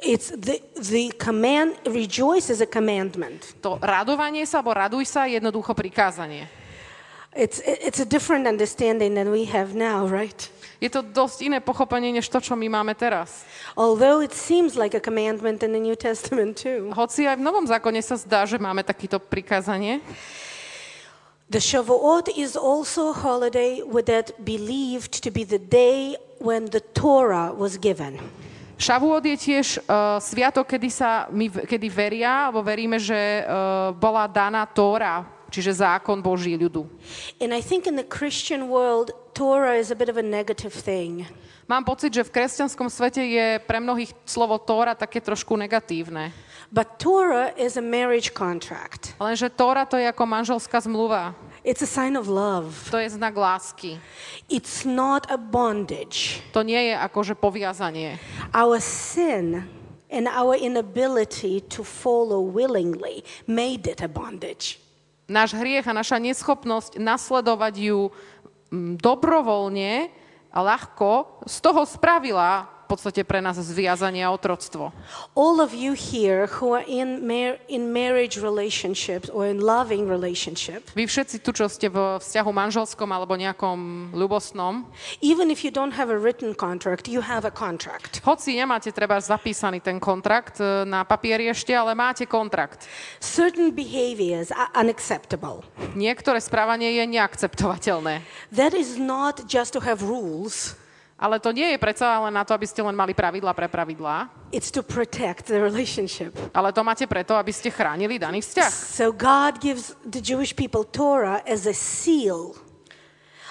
It's 0.00 0.32
the, 0.32 0.64
the 0.80 1.12
command, 1.20 1.76
rejoice 1.84 2.48
is 2.48 2.64
a 2.64 2.68
commandment. 2.68 3.52
To 3.60 3.76
radovanie 3.84 4.48
sa, 4.48 4.64
alebo 4.64 4.72
raduj 4.72 5.04
sa, 5.04 5.28
je 5.28 5.36
jednoducho 5.36 5.76
prikázanie. 5.76 6.48
It's, 7.36 7.62
it's 7.62 8.00
a 8.00 8.08
different 8.08 8.48
understanding 8.48 9.14
than 9.14 9.30
we 9.30 9.44
have 9.46 9.76
now, 9.76 10.08
right? 10.08 10.50
Je 10.80 10.88
to 10.88 11.04
dosť 11.04 11.46
iné 11.46 11.60
pochopenie, 11.60 12.10
než 12.10 12.26
to, 12.32 12.40
čo 12.40 12.56
my 12.56 12.66
máme 12.66 12.96
teraz. 12.96 13.44
Although 13.76 14.24
it 14.24 14.32
seems 14.32 14.74
like 14.74 14.96
a 14.96 15.02
commandment 15.04 15.60
in 15.60 15.76
the 15.76 15.78
New 15.78 15.94
Testament 15.94 16.56
too. 16.56 16.88
Hoci 16.96 17.28
aj 17.28 17.36
v 17.36 17.44
Novom 17.44 17.68
zákone 17.68 18.00
sa 18.00 18.16
zdá, 18.16 18.48
že 18.48 18.56
máme 18.56 18.80
takýto 18.80 19.20
prikázanie. 19.20 20.00
The 21.50 21.58
Shavuot 21.58 22.30
is 22.38 22.54
also 22.54 23.10
a 23.10 23.12
holiday 23.12 23.82
that 24.06 24.38
believed 24.44 25.18
to 25.26 25.34
be 25.34 25.42
the 25.42 25.58
day 25.58 26.14
when 26.38 26.70
the 26.70 26.78
Torah 26.94 27.50
was 27.50 27.74
given. 27.74 28.22
Šavuot 28.78 29.26
je 29.26 29.36
tiež 29.36 29.82
uh, 29.82 30.22
sviatok, 30.22 30.70
kedy, 30.70 30.88
sa 30.94 31.26
my, 31.26 31.50
kedy 31.50 31.90
veria, 31.90 32.46
alebo 32.46 32.62
veríme, 32.62 33.02
že 33.02 33.42
uh, 33.42 33.90
bola 33.90 34.30
daná 34.30 34.62
Tóra, 34.62 35.26
čiže 35.50 35.82
zákon 35.82 36.22
Boží 36.22 36.54
ľudu. 36.54 36.86
And 37.42 37.50
I 37.50 37.58
think 37.58 37.90
in 37.90 37.98
the 37.98 38.06
Christian 38.06 38.70
world, 38.70 39.10
Torah 39.34 39.74
is 39.74 39.90
a 39.90 39.98
bit 39.98 40.06
of 40.06 40.16
a 40.16 40.24
negative 40.24 40.70
thing. 40.70 41.26
Mám 41.66 41.82
pocit, 41.82 42.14
že 42.14 42.22
v 42.22 42.30
kresťanskom 42.30 42.86
svete 42.86 43.26
je 43.26 43.58
pre 43.66 43.82
mnohých 43.82 44.14
slovo 44.22 44.54
Tóra 44.62 44.94
také 44.94 45.18
trošku 45.18 45.58
negatívne. 45.58 46.30
But 46.70 47.02
Torah 47.02 47.50
is 47.58 47.74
a 47.74 47.82
marriage 47.82 48.30
contract. 48.30 49.18
Lenže 49.18 49.50
Tóra 49.50 49.82
to 49.90 49.98
je 49.98 50.06
ako 50.06 50.22
manželská 50.22 50.78
zmluva. 50.78 51.34
It's 51.66 51.82
a 51.82 51.90
sign 51.90 52.14
of 52.14 52.30
love. 52.30 52.72
To 52.94 52.96
je 53.02 53.10
znak 53.10 53.34
lásky. 53.34 53.98
It's 54.46 54.86
not 54.86 55.26
a 55.26 55.36
bondage. 55.36 56.40
To 56.54 56.62
nie 56.62 56.78
je 56.88 56.94
akože 56.94 57.34
poviazanie. 57.34 58.22
Our 58.54 58.78
sin 58.78 59.66
and 60.06 60.30
our 60.30 60.54
inability 60.54 61.58
to 61.74 61.82
follow 61.82 62.38
willingly 62.38 63.26
made 63.50 63.90
it 63.90 63.98
a 63.98 64.08
bondage. 64.08 64.78
Náš 65.26 65.58
hriech 65.58 65.90
a 65.90 65.94
naša 65.94 66.22
neschopnosť 66.22 67.02
nasledovať 67.02 67.74
ju 67.82 67.98
mm, 68.70 68.94
dobrovoľne 69.02 70.06
a 70.54 70.58
ľahko 70.62 71.42
z 71.50 71.56
toho 71.58 71.82
spravila 71.82 72.79
podstate 72.90 73.22
pre 73.22 73.38
nás 73.38 73.54
zviazanie 73.54 74.26
a 74.26 74.34
otroctvo. 74.34 74.90
All 75.38 75.62
of 75.62 75.70
you 75.70 75.94
here 75.94 76.50
who 76.58 76.74
are 76.74 76.82
in, 76.82 77.22
mar- 77.22 77.62
in 77.70 77.94
marriage 77.94 78.42
relationships 78.42 79.30
or 79.30 79.46
in 79.46 79.62
loving 79.62 80.10
relationships, 80.10 80.90
Vy 80.98 81.06
všetci 81.06 81.46
tu, 81.46 81.54
čo 81.54 81.70
ste 81.70 81.86
v 81.86 82.18
vzťahu 82.18 82.50
manželskom 82.50 83.06
alebo 83.14 83.38
nejakom 83.38 84.10
ľubostnom, 84.10 84.90
even 85.22 85.54
if 85.54 85.62
you 85.62 85.70
don't 85.70 85.94
have 85.94 86.10
a 86.10 86.18
written 86.18 86.50
contract, 86.50 87.06
you 87.06 87.22
have 87.22 87.46
a 87.46 87.54
contract. 87.54 88.18
hoci 88.26 88.58
nemáte 88.58 88.90
treba 88.90 89.22
zapísaný 89.22 89.78
ten 89.78 90.02
kontrakt 90.02 90.58
e, 90.58 90.82
na 90.82 91.06
papieri 91.06 91.46
ešte, 91.46 91.70
ale 91.70 91.94
máte 91.94 92.26
kontrakt. 92.26 92.90
Certain 93.22 93.70
behaviors 93.70 94.50
are 94.50 94.72
unacceptable. 94.74 95.62
Niektoré 95.94 96.40
správanie 96.40 96.98
je 96.98 97.04
neakceptovateľné. 97.06 98.24
That 98.50 98.72
is 98.72 98.96
not 98.96 99.46
just 99.46 99.76
to 99.76 99.80
have 99.84 100.00
rules, 100.00 100.74
Ale 101.20 101.36
to 101.36 101.52
nie 101.52 101.76
je 101.76 101.78
predsa 101.78 102.16
len 102.24 102.32
na 102.32 102.48
to, 102.48 102.56
aby 102.56 102.64
ste 102.64 102.80
len 102.80 102.96
mali 102.96 103.12
pravidla 103.12 103.52
pre 103.52 103.68
pravidlá, 103.68 104.32
it's 104.48 104.72
to 104.72 104.80
protect 104.80 105.52
the 105.52 105.60
relationship. 105.60 106.32
ale 106.56 106.72
to 106.72 106.80
máte 106.80 107.04
preto, 107.04 107.36
aby 107.36 107.52
ste 107.52 107.68
chránili 107.68 108.16
daný 108.16 108.40
vzťah. 108.40 108.72
So 108.72 109.12
God 109.12 109.60
gives 109.60 109.92
the 110.00 110.24
Jewish 110.24 110.56
people 110.56 110.80
Torah 110.80 111.44
as 111.44 111.68
a 111.68 111.76
seal 111.76 112.56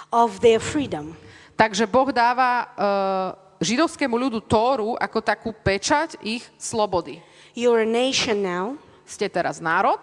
of 0.10 0.42
their 0.42 0.58
freedom. 0.58 1.14
Takže 1.54 1.86
Boh 1.86 2.10
dáva 2.10 2.74
uh, 2.74 3.50
židovskému 3.62 4.18
ľudu 4.18 4.42
Tóru 4.50 4.98
ako 4.98 5.20
takú 5.22 5.54
pečať 5.54 6.18
ich 6.26 6.42
slobody. 6.58 7.22
You're 7.54 7.86
a 7.86 7.90
nation 7.90 8.42
now. 8.42 8.80
Ste 9.06 9.30
teraz 9.30 9.58
národ, 9.62 10.00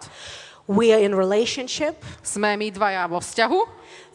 We 0.67 0.91
are 0.91 0.99
in 0.99 1.15
relationship. 1.15 2.03
sme 2.19 2.59
my 2.59 2.67
dvaja 2.67 3.07
vo 3.07 3.23
vzťahu 3.23 3.59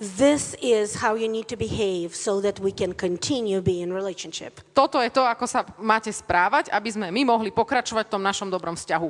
This 0.02 0.52
is 0.60 1.00
how 1.00 1.16
you 1.16 1.30
need 1.30 1.48
to 1.48 1.56
behave 1.56 2.12
so 2.12 2.44
that 2.44 2.60
we 2.60 2.74
can 2.74 2.92
continue 2.92 3.64
being 3.64 3.88
in 3.88 3.92
relationship. 3.94 4.60
Toto 4.76 5.00
je 5.00 5.08
to, 5.08 5.24
ako 5.24 5.48
sa 5.48 5.64
máte 5.80 6.12
správať, 6.12 6.68
aby 6.68 6.92
sme 6.92 7.08
my 7.08 7.22
mohli 7.24 7.48
pokračovať 7.54 8.10
v 8.10 8.12
tom 8.12 8.22
našom 8.22 8.52
dobrom 8.52 8.76
vzťahu. 8.76 9.08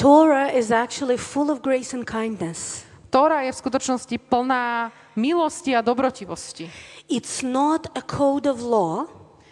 Torah 0.00 0.50
is 0.50 0.72
actually 0.72 1.20
full 1.20 1.52
of 1.52 1.60
grace 1.62 1.92
and 1.94 2.08
kindness. 2.08 2.88
Tóra 3.12 3.44
je 3.46 3.52
v 3.52 3.60
skutočnosti 3.60 4.16
plná 4.32 4.90
milosti 5.18 5.76
a 5.76 5.84
dobrotivosti. 5.84 6.70
It's 7.10 7.44
not 7.44 7.90
a 7.94 8.02
code 8.02 8.50
of 8.50 8.62
law. 8.64 9.10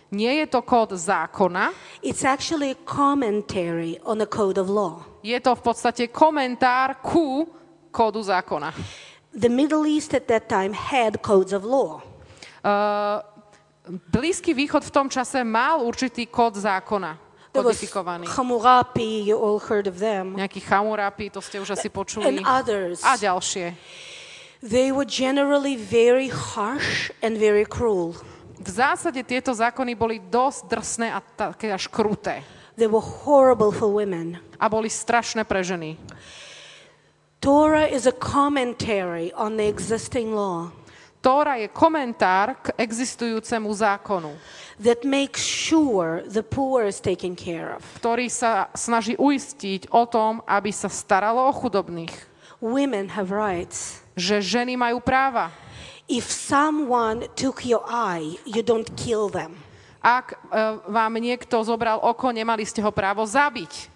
Nie 0.09 0.40
je 0.40 0.47
to 0.47 0.64
kód 0.64 0.97
zákona, 0.97 1.68
It's 2.01 2.25
actually 2.25 2.73
a 2.73 2.79
commentary 2.88 4.01
on 4.09 4.25
a 4.25 4.27
code 4.27 4.57
of 4.57 4.73
law. 4.73 5.05
Je 5.22 5.38
to 5.40 5.52
v 5.54 5.62
podstate 5.62 6.02
komentár 6.09 7.02
ku 7.02 7.48
kódu 7.90 8.22
zákona. 8.22 8.70
The 9.35 9.48
Middle 9.52 9.85
East 9.87 10.14
at 10.14 10.26
that 10.31 10.48
time 10.48 10.72
had 10.72 11.20
codes 11.20 11.52
of 11.52 11.62
law. 11.64 12.00
Uh, 12.64 13.22
Blízky 13.88 14.52
východ 14.52 14.85
v 14.85 14.92
tom 14.92 15.09
čase 15.09 15.40
mal 15.40 15.81
určitý 15.81 16.28
kód 16.28 16.61
zákona, 16.61 17.16
kodifikovaný. 17.57 18.28
Hammurabi, 18.28 19.24
you 19.24 19.33
all 19.33 19.57
heard 19.57 19.88
of 19.88 19.96
them, 19.96 20.37
Nejaký 20.37 20.61
chamurapi, 20.61 21.33
to 21.33 21.40
ste 21.40 21.57
už 21.57 21.72
asi 21.72 21.88
počuli. 21.88 22.28
and 22.28 22.44
others. 22.44 23.00
A 23.00 23.16
ďalšie. 23.16 23.72
They 24.61 24.92
were 24.92 25.09
generally 25.09 25.78
very 25.81 26.28
harsh 26.28 27.09
and 27.24 27.40
very 27.40 27.64
cruel. 27.64 28.12
V 28.59 28.68
zásade 28.68 29.22
tieto 29.24 29.54
zákony 29.54 29.94
boli 29.96 30.20
dosť 30.20 30.61
drsné 30.68 31.09
a 31.14 31.22
také 31.22 31.72
až 31.72 31.88
kruté. 31.88 32.44
They 32.79 32.87
were 32.87 33.03
horrible 33.03 33.75
for 33.75 33.91
women. 33.91 34.38
A 34.62 34.71
boli 34.71 34.87
strašné 34.87 35.43
pre 35.43 35.67
ženy. 35.67 35.99
Torah 37.43 37.91
is 37.91 38.07
a 38.07 38.14
commentary 38.14 39.35
on 39.35 39.59
the 39.59 39.67
existing 39.67 40.35
law 40.35 40.71
Tóra 41.19 41.59
je 41.59 41.67
komentár 41.67 42.55
k 42.62 42.71
existujúcemu 42.79 43.75
zákonu, 43.75 44.38
that 44.79 45.03
makes 45.03 45.43
sure 45.43 46.23
the 46.31 46.47
poor 46.47 46.87
is 46.87 47.03
taken 47.03 47.35
care 47.35 47.75
of. 47.75 47.83
ktorý 47.99 48.31
sa 48.31 48.71
snaží 48.71 49.19
uistiť 49.19 49.91
o 49.91 50.07
tom, 50.07 50.38
aby 50.47 50.71
sa 50.71 50.87
staralo 50.87 51.51
o 51.51 51.53
chudobných. 51.53 52.14
Women 52.62 53.19
have 53.19 53.35
rights. 53.35 54.07
Že 54.14 54.62
ženy 54.62 54.75
majú 54.79 55.03
práva. 55.03 55.51
If 56.07 56.31
someone 56.31 57.27
took 57.35 57.67
your 57.67 57.83
eye, 57.91 58.38
you 58.47 58.62
don't 58.62 58.88
kill 58.95 59.27
them. 59.27 59.59
Ak 59.98 60.34
e, 60.34 60.37
vám 60.87 61.18
niekto 61.18 61.58
zobral 61.66 61.98
oko, 61.98 62.30
nemali 62.30 62.62
ste 62.62 62.78
ho 62.82 62.94
právo 62.94 63.26
zabiť. 63.26 63.90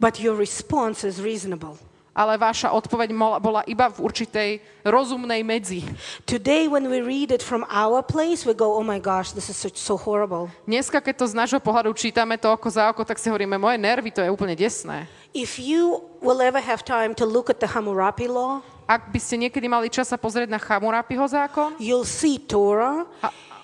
But 0.00 0.16
your 0.16 0.38
response 0.38 1.04
is 1.04 1.20
reasonable. 1.20 1.76
Ale 2.10 2.34
vaša 2.34 2.74
odpoveď 2.74 3.14
bola 3.38 3.62
iba 3.70 3.86
v 3.86 4.02
určitej 4.02 4.50
rozumnej 4.82 5.46
medzi. 5.46 5.86
Today, 6.26 6.66
when 6.66 6.90
we 6.90 6.98
read 6.98 7.30
it 7.30 7.38
from 7.38 7.62
our 7.70 8.02
place, 8.02 8.42
we 8.42 8.50
go, 8.50 8.74
oh 8.74 8.82
my 8.82 8.98
gosh, 8.98 9.30
this 9.30 9.46
is 9.46 9.54
so, 9.54 9.70
so 9.70 9.94
horrible. 9.94 10.50
Dneska, 10.66 10.98
keď 10.98 11.14
to 11.22 11.26
z 11.30 11.34
nášho 11.38 11.60
pohľadu 11.62 11.94
čítame 11.94 12.34
to 12.34 12.50
oko 12.50 12.66
za 12.66 12.90
oko, 12.90 13.06
tak 13.06 13.22
si 13.22 13.30
hovoríme, 13.30 13.54
moje 13.56 13.78
nervy, 13.78 14.10
to 14.10 14.26
je 14.26 14.30
úplne 14.32 14.58
desné. 14.58 15.06
If 15.30 15.62
you 15.62 16.02
will 16.18 16.42
ever 16.42 16.58
have 16.58 16.82
time 16.82 17.14
to 17.14 17.22
look 17.22 17.46
at 17.46 17.62
the 17.62 17.70
Hammurabi 17.70 18.26
law, 18.26 18.58
Ak 18.90 19.14
by 19.14 19.22
ste 19.22 19.38
niekedy 19.46 19.70
mali 19.70 19.86
čas 19.86 20.10
sa 20.10 20.18
pozrieť 20.18 20.50
na 20.50 20.58
Chamurapiho 20.58 21.22
zákon, 21.22 21.78
you'll 21.78 22.02
see 22.02 22.42
Torah 22.42 23.06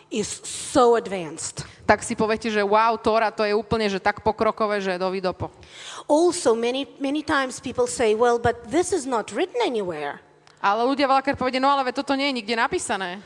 is 0.07 0.31
so 0.47 0.95
advanced. 0.95 1.67
Tak 1.87 2.03
si 2.03 2.19
poviete, 2.19 2.51
že 2.51 2.61
wow, 2.67 2.99
Tóra, 2.99 3.31
to 3.31 3.47
je 3.47 3.55
úplne 3.55 3.87
že 3.87 4.03
tak 4.03 4.27
pokrokové, 4.27 4.83
že 4.83 4.99
je 4.99 5.01
do 5.01 5.09
vidopo. 5.15 5.55
Also, 6.11 6.59
many, 6.59 6.85
many 6.99 7.23
times 7.23 7.63
people 7.63 7.87
say, 7.87 8.19
well, 8.19 8.43
but 8.43 8.67
this 8.67 8.91
is 8.91 9.07
not 9.07 9.31
written 9.31 9.63
anywhere. 9.63 10.19
Ale 10.59 10.83
ľudia 10.83 11.07
veľakrát 11.07 11.39
povedia, 11.39 11.63
no 11.63 11.71
ale 11.71 11.95
toto 11.95 12.19
nie 12.19 12.35
je 12.35 12.43
nikde 12.43 12.59
napísané. 12.59 13.23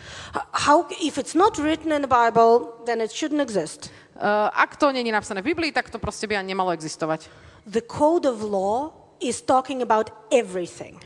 How, 0.53 0.85
if 1.01 1.17
it's 1.17 1.33
not 1.33 1.57
written 1.57 1.89
in 1.89 2.05
the 2.05 2.11
Bible, 2.11 2.77
then 2.85 3.01
it 3.01 3.09
shouldn't 3.09 3.41
exist. 3.41 3.89
Uh, 4.21 4.53
ak 4.53 4.77
to 4.77 4.93
nie 4.93 5.01
je 5.01 5.15
napísané 5.15 5.41
v 5.41 5.57
Biblii, 5.57 5.73
tak 5.73 5.89
to 5.89 5.97
proste 5.97 6.29
by 6.29 6.37
ani 6.37 6.53
nemalo 6.53 6.77
existovať. 6.77 7.33
The 7.65 7.81
code 7.81 8.29
of 8.29 8.45
law 8.45 8.93
is 9.25 9.41
talking 9.41 9.81
about 9.81 10.13
everything. 10.29 11.01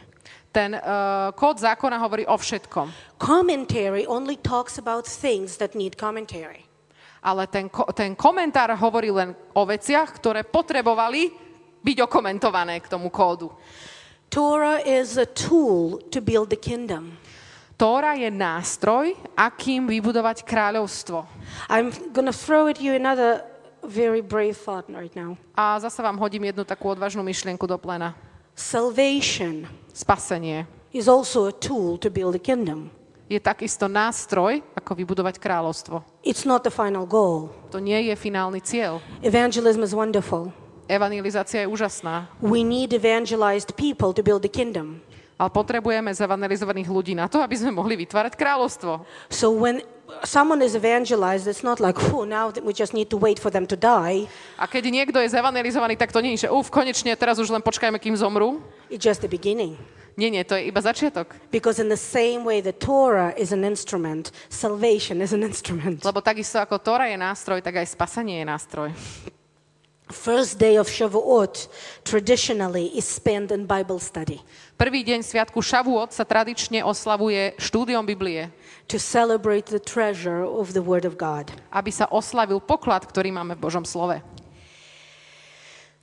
Ten 0.50 0.74
uh, 0.74 1.34
kód 1.34 1.58
zákona 1.58 1.98
hovorí 2.02 2.26
o 2.26 2.34
všetkom. 2.38 3.18
Commentary 3.18 4.06
only 4.06 4.34
talks 4.38 4.78
about 4.78 5.06
things 5.06 5.58
that 5.58 5.74
need 5.78 5.94
commentary. 5.94 6.66
Ale 7.24 7.48
ten, 7.48 7.72
ten 7.96 8.12
komentár 8.12 8.68
hovorí 8.76 9.08
len 9.08 9.32
o 9.56 9.64
veciach, 9.64 10.12
ktoré 10.20 10.44
potrebovali 10.44 11.32
byť 11.80 11.96
okomentované 12.04 12.76
k 12.84 12.90
tomu 12.92 13.08
kódu. 13.08 13.48
Torah 14.28 14.84
is 14.84 15.16
a 15.16 15.24
tool 15.24 16.04
to 16.12 16.20
build 16.20 16.52
the 16.52 16.60
kingdom. 16.60 17.16
Tóra 17.74 18.14
je 18.14 18.30
nástroj, 18.30 19.18
akým 19.34 19.90
vybudovať 19.90 20.46
kráľovstvo. 20.46 21.26
I'm 21.66 21.90
to 21.90 22.30
throw 22.30 22.70
at 22.70 22.78
you 22.78 22.94
another 22.94 23.42
very 23.82 24.22
brave 24.22 24.54
thought 24.54 24.87
right 24.88 25.10
now. 25.18 25.34
A 25.58 25.80
zase 25.82 26.02
vám 26.02 26.16
hodím 26.18 26.44
jednu 26.44 26.64
takú 26.64 26.88
odvážnu 26.88 27.22
myšlienku 27.26 27.66
do 27.66 27.78
plena. 27.78 28.14
Salvation 28.54 29.66
Spasenie 29.90 30.66
is 30.94 31.10
also 31.10 31.50
a 31.50 31.52
tool 31.52 31.98
to 31.98 32.10
build 32.10 32.38
a 32.38 32.42
kingdom. 32.42 32.94
Je 33.28 33.40
takisto 33.40 33.88
nástroj, 33.88 34.60
ako 34.76 34.92
vybudovať 34.92 35.40
kráľovstvo. 35.40 36.04
It's 36.24 36.44
not 36.44 36.64
the 36.64 36.72
final 36.72 37.08
goal. 37.08 37.48
To 37.72 37.80
nie 37.80 38.12
je 38.12 38.14
finálny 38.16 38.60
cieľ. 38.60 39.00
Evangelism 39.24 39.80
is 39.80 39.96
wonderful. 39.96 40.52
Evangelizácia 40.84 41.64
je 41.64 41.68
úžasná, 41.72 42.28
We 42.44 42.60
need 42.60 42.92
evangelized 42.92 43.72
people 43.80 44.12
to 44.12 44.20
build 44.20 44.44
the 44.44 44.52
kingdom. 44.52 45.00
ale 45.34 45.50
potrebujeme 45.50 46.14
zevangelizovaných 46.14 46.87
ľudí 46.87 47.12
na 47.16 47.26
to, 47.26 47.42
aby 47.42 47.58
sme 47.58 47.74
mohli 47.74 47.98
vytvárať 47.98 48.38
kráľovstvo. 48.38 49.02
So 49.32 49.50
when 49.50 49.82
someone 50.22 50.62
is 50.62 50.78
evangelized, 50.78 51.50
it's 51.50 51.66
not 51.66 51.82
like, 51.82 51.98
oh, 52.12 52.22
now 52.22 52.52
we 52.62 52.70
just 52.70 52.94
need 52.94 53.10
to 53.10 53.18
wait 53.18 53.42
for 53.42 53.50
them 53.50 53.66
to 53.66 53.74
die. 53.74 54.30
A 54.60 54.70
keď 54.70 54.92
niekto 54.92 55.18
je 55.18 55.34
zevangelizovaný, 55.34 55.98
tak 55.98 56.14
to 56.14 56.22
nie 56.22 56.38
je, 56.38 56.46
že 56.46 56.52
uf, 56.54 56.70
konečne, 56.70 57.16
teraz 57.18 57.40
už 57.42 57.50
len 57.50 57.64
počkajme, 57.64 57.98
kým 57.98 58.14
zomrú. 58.14 58.62
It's 58.92 59.02
just 59.02 59.26
the 59.26 59.30
beginning. 59.32 59.74
Nie, 60.14 60.31
nie, 60.31 60.46
to 60.46 60.55
je 60.55 60.70
iba 60.70 60.79
začiatok. 60.79 61.35
Because 61.50 61.83
in 61.83 61.90
the 61.90 61.98
same 61.98 62.46
way 62.46 62.62
the 62.62 62.72
Torah 62.74 63.35
is 63.35 63.50
an 63.50 63.66
instrument, 63.66 64.31
salvation 64.46 65.18
is 65.18 65.35
an 65.35 65.42
instrument. 65.42 66.07
Lebo 66.07 66.22
takisto 66.22 66.62
ako 66.62 66.79
Tóra 66.79 67.11
je 67.11 67.18
nástroj, 67.18 67.59
tak 67.62 67.83
aj 67.83 67.90
spasenie 67.90 68.42
je 68.42 68.46
nástroj. 68.46 68.88
First 70.12 70.61
day 70.61 70.77
of 70.79 70.87
Shavuot 70.87 71.66
traditionally 72.05 72.92
is 72.92 73.09
spent 73.09 73.48
in 73.50 73.64
Bible 73.64 73.98
study 73.98 74.38
Prvý 74.74 75.07
deň 75.07 75.22
Sviatku 75.22 75.62
Šavuot 75.62 76.11
sa 76.11 76.27
tradične 76.27 76.83
oslavuje 76.83 77.55
štúdiom 77.62 78.03
Biblie, 78.03 78.50
to 78.90 78.98
celebrate 78.98 79.70
the 79.70 79.79
treasure 79.79 80.42
of 80.42 80.74
the 80.74 80.83
Word 80.83 81.07
of 81.07 81.14
God. 81.14 81.55
aby 81.70 81.94
sa 81.94 82.11
oslavil 82.11 82.59
poklad, 82.59 83.07
ktorý 83.07 83.31
máme 83.31 83.55
v 83.55 83.62
Božom 83.62 83.87
slove. 83.87 84.18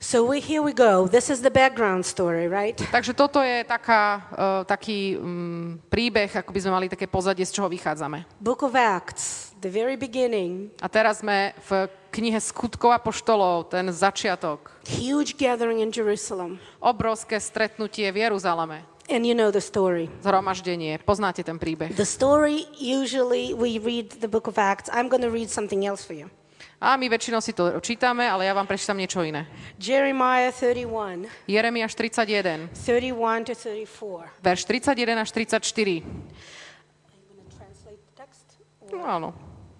So 0.01 0.25
we, 0.25 0.41
here 0.41 0.65
we 0.65 0.73
go. 0.73 1.05
This 1.05 1.29
is 1.29 1.45
the 1.45 1.53
background 1.53 2.01
story, 2.09 2.49
right? 2.49 2.73
Takže 2.73 3.13
toto 3.13 3.37
je 3.37 3.61
taká, 3.61 4.25
uh, 4.33 4.61
taký 4.65 5.13
um, 5.13 5.77
príbeh, 5.93 6.41
ako 6.41 6.49
by 6.49 6.57
sme 6.59 6.71
mali 6.73 6.87
také 6.89 7.05
pozadie, 7.05 7.45
z 7.45 7.53
čoho 7.61 7.69
vychádzame. 7.69 8.25
Book 8.41 8.65
of 8.65 8.73
Acts, 8.73 9.53
the 9.61 9.69
very 9.69 9.93
beginning, 9.93 10.73
A 10.81 10.89
teraz 10.89 11.21
sme 11.21 11.53
v 11.69 11.85
knihe 12.09 12.41
Skutkov 12.41 12.89
a 12.89 12.97
poštolov, 12.97 13.69
ten 13.69 13.93
začiatok. 13.93 14.73
huge 14.89 15.37
gathering 15.37 15.85
in 15.85 15.93
Jerusalem. 15.93 16.57
Obrovské 16.81 17.37
stretnutie 17.37 18.09
v 18.09 18.25
Jeruzaleme. 18.25 18.81
And 19.05 19.21
you 19.21 19.37
know 19.37 19.53
the 19.53 19.61
story. 19.61 20.09
Zhromaždenie. 20.25 20.97
Poznáte 21.05 21.45
ten 21.45 21.61
príbeh. 21.61 21.93
The 21.93 22.09
story, 22.09 22.65
usually 22.73 23.53
we 23.53 23.77
read 23.77 24.17
the 24.17 24.29
book 24.31 24.49
of 24.49 24.57
Acts. 24.57 24.89
I'm 24.89 25.13
going 25.13 25.21
to 25.21 25.29
read 25.29 25.53
something 25.53 25.85
else 25.85 26.01
for 26.01 26.17
you. 26.17 26.33
A 26.81 26.97
my 26.97 27.05
väčšinou 27.13 27.45
si 27.45 27.53
to 27.53 27.77
čítame, 27.77 28.25
ale 28.25 28.49
ja 28.49 28.57
vám 28.57 28.65
prečítam 28.65 28.97
niečo 28.97 29.21
iné. 29.21 29.45
Jeremiah 29.77 30.49
31, 30.49 31.29
Jeremiáš 31.45 31.93
31, 31.93 32.73
31 32.73 33.45
to 33.45 33.53
34. 33.53 34.41
verš 34.41 34.61
31 34.65 35.21
až 35.21 35.29
34. 35.29 35.61
Are 35.61 37.13
you 37.13 37.23
going 37.29 37.45
to 37.45 37.53
translate 37.53 38.01
the 38.01 38.13
text? 38.17 38.57
No, 38.89 39.05
áno. 39.05 39.29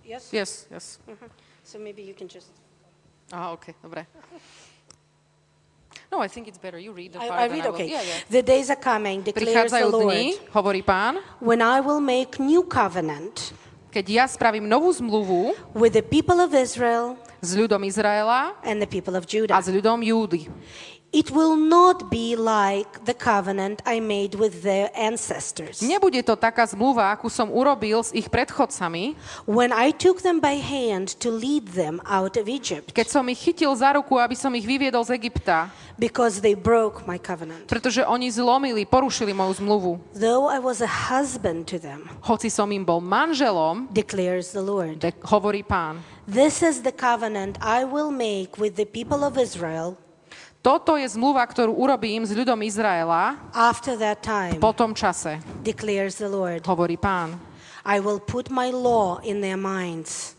Yes? 0.06 0.30
Yes, 0.30 0.70
yes. 0.70 0.86
Mhm. 1.10 1.26
So 1.66 1.82
maybe 1.82 2.06
you 2.06 2.14
can 2.14 2.30
just... 2.30 2.54
Aha, 3.34 3.58
OK, 3.58 3.74
dobre. 3.82 4.06
No, 6.12 6.20
I 6.22 6.28
think 6.28 6.46
it's 6.52 6.60
better 6.60 6.78
you 6.78 6.92
read 6.94 7.14
the 7.16 7.24
I, 7.24 7.28
part 7.32 7.40
I 7.40 7.48
than 7.48 7.58
read, 7.58 7.66
will. 7.66 7.74
okay. 7.82 7.88
Yeah, 7.90 8.04
yeah. 8.04 8.20
The 8.30 8.44
days 8.44 8.70
are 8.70 8.78
coming, 8.78 9.24
declares 9.24 9.72
the 9.72 9.88
Lord, 9.88 10.12
dni, 10.12 10.36
hovorí 10.54 10.84
pán, 10.84 11.18
when 11.40 11.64
I 11.64 11.80
will 11.80 12.04
make 12.04 12.38
new 12.38 12.62
covenant 12.68 13.56
keď 13.92 14.06
ja 14.08 14.26
spravím 14.26 14.72
novú 14.72 14.88
zmluvu 14.88 15.52
with 15.76 15.92
the 15.92 16.02
people 16.02 16.40
of 16.40 16.56
Israel 16.56 17.20
s 17.44 17.52
ľudom 17.60 17.84
Izraela 17.84 18.56
and 18.64 18.80
the 18.80 18.88
people 18.88 19.14
a 19.14 19.20
of 19.20 19.28
Judah. 19.28 19.60
s 19.60 19.68
ľudom 19.68 20.00
Júdy. 20.00 20.48
It 21.12 21.28
will 21.28 21.60
not 21.60 22.08
be 22.08 22.40
like 22.40 23.04
the 23.04 23.12
covenant 23.12 23.84
I 23.84 24.00
made 24.00 24.32
with 24.40 24.64
their 24.64 24.88
ancestors 24.96 25.84
Nebude 25.84 26.24
to 26.24 26.40
taká 26.40 26.64
zmluva, 26.64 27.12
akú 27.12 27.28
som 27.28 27.52
urobil 27.52 28.00
s 28.00 28.16
ich 28.16 28.32
predchodcami, 28.32 29.20
when 29.44 29.76
I 29.76 29.92
took 29.92 30.24
them 30.24 30.40
by 30.40 30.56
hand 30.64 31.20
to 31.20 31.28
lead 31.28 31.76
them 31.76 32.00
out 32.08 32.40
of 32.40 32.48
Egypt 32.48 32.96
keď 32.96 33.12
som 33.12 33.28
ich 33.28 33.44
chytil 33.44 33.76
za 33.76 33.92
ruku, 34.00 34.16
aby 34.16 34.40
som 34.40 34.56
ich 34.56 34.64
vyviedol 34.64 35.04
z 35.04 35.20
Egypta, 35.20 35.68
because 36.00 36.40
they 36.40 36.56
broke 36.56 37.04
my 37.04 37.20
covenant. 37.20 37.68
pretože 37.68 38.08
oni 38.08 38.32
zlomili, 38.32 38.88
porušili 38.88 39.36
moju 39.36 39.60
zmluvu. 39.60 39.92
Though 40.16 40.48
I 40.48 40.64
was 40.64 40.80
a 40.80 40.88
husband 41.12 41.68
to 41.76 41.78
them, 41.84 42.08
Hoci 42.24 42.48
som 42.48 42.72
im 42.72 42.88
bol 42.88 43.04
manželom, 43.04 43.92
declares 43.92 44.56
the 44.56 44.64
Lord. 44.64 45.04
tak 45.04 45.20
hovorí 45.28 45.68
pán, 45.68 46.00
This 46.24 46.64
is 46.64 46.88
the 46.88 46.96
covenant 46.96 47.60
I 47.60 47.84
will 47.84 48.16
make 48.16 48.56
with 48.56 48.80
the 48.80 48.88
people 48.88 49.28
of 49.28 49.36
Israel 49.36 50.00
toto 50.62 50.94
je 50.98 51.10
zmluva, 51.10 51.42
ktorú 51.42 51.74
urobím 51.74 52.22
s 52.22 52.32
ľudom 52.32 52.62
Izraela 52.62 53.38
after 53.52 53.98
that 53.98 54.22
time, 54.22 54.62
po 54.62 54.74
tom 54.74 54.94
čase, 54.94 55.42
declares 55.66 56.22
the 56.22 56.30
Lord. 56.30 56.62
hovorí 56.66 56.96
pán. 57.02 57.36
I 57.82 57.98
will 57.98 58.22
put 58.22 58.54
my 58.54 58.70
law 58.70 59.18
in 59.26 59.42
their 59.42 59.58
minds 59.58 60.38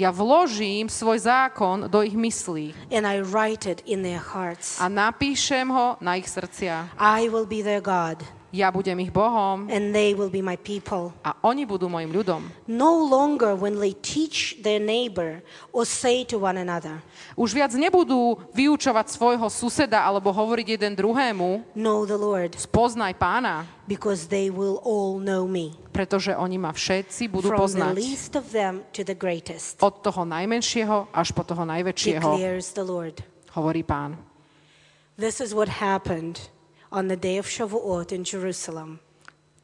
Ja 0.00 0.08
vložím 0.14 0.88
svoj 0.88 1.20
zákon 1.28 1.92
do 1.92 2.00
ich 2.00 2.16
myslí 2.16 2.72
and 2.88 3.04
I 3.04 3.20
write 3.20 3.68
it 3.68 3.84
in 3.84 4.00
their 4.02 4.18
hearts. 4.18 4.80
a 4.80 4.88
napíšem 4.88 5.68
ho 5.68 6.00
na 6.00 6.16
ich 6.16 6.24
srdcia. 6.26 6.88
I 6.96 7.28
will 7.28 7.44
be 7.46 7.60
their 7.60 7.84
God 7.84 8.18
Ja 8.50 8.74
budem 8.74 8.98
ich 8.98 9.14
Bohom 9.14 9.70
and 9.70 9.94
they 9.94 10.10
will 10.10 10.26
be 10.26 10.42
my 10.42 10.58
people. 10.58 11.14
a 11.22 11.38
oni 11.46 11.62
budú 11.62 11.86
mojim 11.86 12.10
ľudom. 12.10 12.50
No 12.66 12.98
longer 12.98 13.54
when 13.54 13.78
they 13.78 13.94
teach 13.94 14.58
their 14.66 14.82
neighbor 14.82 15.38
or 15.70 15.86
say 15.86 16.26
to 16.26 16.34
one 16.42 16.58
another, 16.58 16.98
Už 17.38 17.54
viac 17.54 17.70
nebudú 17.78 18.42
vyučovať 18.50 19.06
svojho 19.06 19.46
suseda 19.46 20.02
alebo 20.02 20.34
hovoriť 20.34 20.66
jeden 20.82 20.98
druhému, 20.98 21.62
Know 21.78 22.02
the 22.02 22.18
Lord, 22.18 22.58
spoznaj 22.58 23.14
pána, 23.22 23.70
because 23.86 24.26
they 24.26 24.50
will 24.50 24.82
all 24.82 25.22
know 25.22 25.46
me. 25.46 25.78
pretože 25.94 26.34
oni 26.34 26.58
ma 26.58 26.74
všetci 26.74 27.30
budú 27.30 27.54
From 27.54 27.58
the 27.58 27.62
poznať. 27.62 27.94
least 27.94 28.34
of 28.34 28.50
them 28.50 28.82
to 28.90 29.06
the 29.06 29.14
greatest, 29.14 29.78
Od 29.78 30.02
toho 30.02 30.26
najmenšieho 30.26 31.06
až 31.14 31.30
po 31.30 31.46
toho 31.46 31.62
najväčšieho, 31.70 32.18
declares 32.34 32.74
the 32.74 32.82
Lord. 32.82 33.22
hovorí 33.54 33.86
pán. 33.86 34.18
This 35.14 35.38
is 35.38 35.54
what 35.54 35.68
happened 35.78 36.50
on 36.90 37.08
the 37.08 37.16
day 37.16 37.38
of 37.38 37.46
Shavuot 37.46 38.12
in 38.12 38.26
Jerusalem 38.26 38.98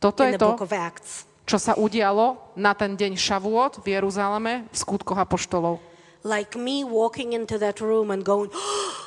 Toto 0.01 0.23
in 0.25 0.33
je 0.33 0.39
the 0.39 0.45
book 0.47 0.63
to, 0.63 0.67
of 0.67 0.73
Acts. 0.73 1.27
čo 1.47 1.59
sa 1.63 1.79
udialo 1.79 2.55
na 2.59 2.75
ten 2.75 2.99
deň 2.99 3.15
Šavuot 3.15 3.87
v 3.87 3.99
Jeruzaleme 3.99 4.67
v 4.67 4.77
skutkoch 4.77 5.19
apoštolov. 5.19 5.79
Like 6.27 6.59
me 6.59 6.83
walking 6.83 7.39
into 7.39 7.55
that 7.63 7.79
room 7.79 8.11
and 8.11 8.27
going, 8.27 8.51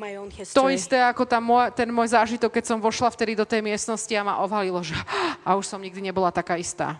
my 0.00 0.18
own 0.18 0.32
To 0.32 0.72
isté 0.72 0.98
ako 0.98 1.28
tá 1.28 1.38
môj, 1.38 1.70
ten 1.76 1.86
môj 1.92 2.16
zážitok, 2.16 2.58
keď 2.58 2.64
som 2.66 2.78
vošla 2.82 3.12
vtedy 3.14 3.38
do 3.38 3.46
tej 3.46 3.62
miestnosti 3.62 4.10
a 4.16 4.26
ma 4.26 4.42
ovalilo, 4.42 4.82
že 4.82 4.98
a 5.46 5.54
už 5.54 5.70
som 5.70 5.78
nikdy 5.78 6.02
nebola 6.02 6.34
taká 6.34 6.58
istá. 6.58 6.98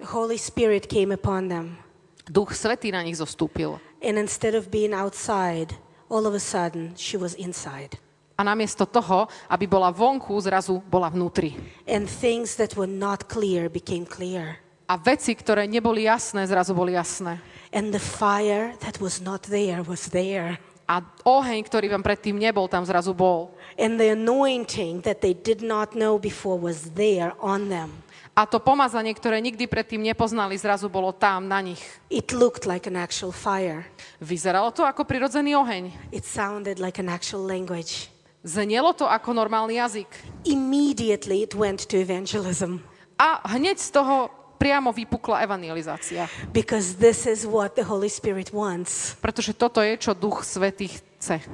Holy 0.00 0.36
Spirit 0.36 0.88
came 0.88 1.14
upon 1.14 1.48
them. 1.48 1.80
Duch 2.28 2.52
Svetý 2.52 2.92
na 2.92 3.00
nich 3.00 3.16
zostúpil. 3.16 3.80
And 4.00 4.16
instead 4.16 4.56
of 4.56 4.68
being 4.68 4.92
outside, 4.92 5.76
all 6.08 6.24
of 6.28 6.32
a 6.32 6.42
sudden, 6.42 6.96
she 6.96 7.16
was 7.16 7.36
inside. 7.36 7.96
A 8.40 8.46
namiesto 8.46 8.88
toho, 8.88 9.28
aby 9.52 9.68
bola 9.68 9.92
vonku, 9.92 10.32
zrazu 10.40 10.80
bola 10.88 11.12
vnútri. 11.12 11.60
And 11.84 12.08
things 12.08 12.56
that 12.56 12.72
were 12.72 12.88
not 12.88 13.28
clear 13.28 13.68
became 13.68 14.08
clear. 14.08 14.56
A 14.88 14.96
veci, 14.96 15.36
ktoré 15.36 15.68
neboli 15.68 16.08
jasné, 16.08 16.48
zrazu 16.48 16.72
boli 16.72 16.96
jasné. 16.96 17.36
And 17.68 17.92
the 17.92 18.00
fire 18.00 18.72
that 18.80 18.96
was 18.96 19.20
not 19.20 19.44
there 19.44 19.84
was 19.84 20.08
there. 20.08 20.56
A 20.88 21.04
oheň, 21.22 21.68
ktorý 21.68 21.92
vám 21.92 22.00
predtým 22.00 22.40
nebol, 22.40 22.64
tam 22.64 22.82
zrazu 22.88 23.12
bol. 23.12 23.52
And 23.76 24.00
the 24.00 24.16
anointing 24.16 25.04
that 25.04 25.20
they 25.20 25.36
did 25.36 25.60
not 25.60 25.92
know 25.92 26.16
before 26.16 26.56
was 26.56 26.96
there 26.96 27.36
on 27.44 27.68
them. 27.68 27.92
A 28.32 28.48
to 28.48 28.56
pomazanie, 28.56 29.12
ktoré 29.12 29.36
nikdy 29.38 29.68
predtým 29.68 30.00
nepoznali, 30.00 30.56
zrazu 30.56 30.88
bolo 30.88 31.12
tam 31.12 31.44
na 31.44 31.60
nich. 31.60 31.84
It 32.08 32.32
looked 32.32 32.64
like 32.64 32.88
an 32.88 32.96
actual 32.96 33.36
fire. 33.36 33.84
Vyzeralo 34.16 34.72
to 34.72 34.80
ako 34.80 35.04
prirodzený 35.04 35.60
oheň. 35.60 36.08
It 36.08 36.24
sounded 36.24 36.80
like 36.80 36.96
an 36.96 37.12
actual 37.12 37.44
language. 37.44 38.08
Znelo 38.40 38.96
to 38.96 39.04
ako 39.04 39.36
normálny 39.36 39.76
jazyk. 39.76 40.08
Immediately 40.48 41.44
it 41.44 41.52
went 41.52 41.84
to 41.92 42.00
evangelism 42.00 42.80
A 43.20 43.44
hneď 43.52 43.76
z 43.76 43.90
toho 43.92 44.32
priamo 44.56 44.92
vypukla 44.92 45.44
evangelizácia. 45.44 46.24
because 46.52 46.96
this 46.96 47.28
is 47.28 47.44
what 47.44 47.76
the 47.76 47.84
Holy 47.84 48.08
Spirit 48.08 48.48
wants. 48.52 49.12
Pretože 49.20 49.52
toto 49.52 49.84
je, 49.84 49.96
čo 50.00 50.16
Duch 50.16 50.40
Svetý 50.44 50.88
chce. 50.88 51.44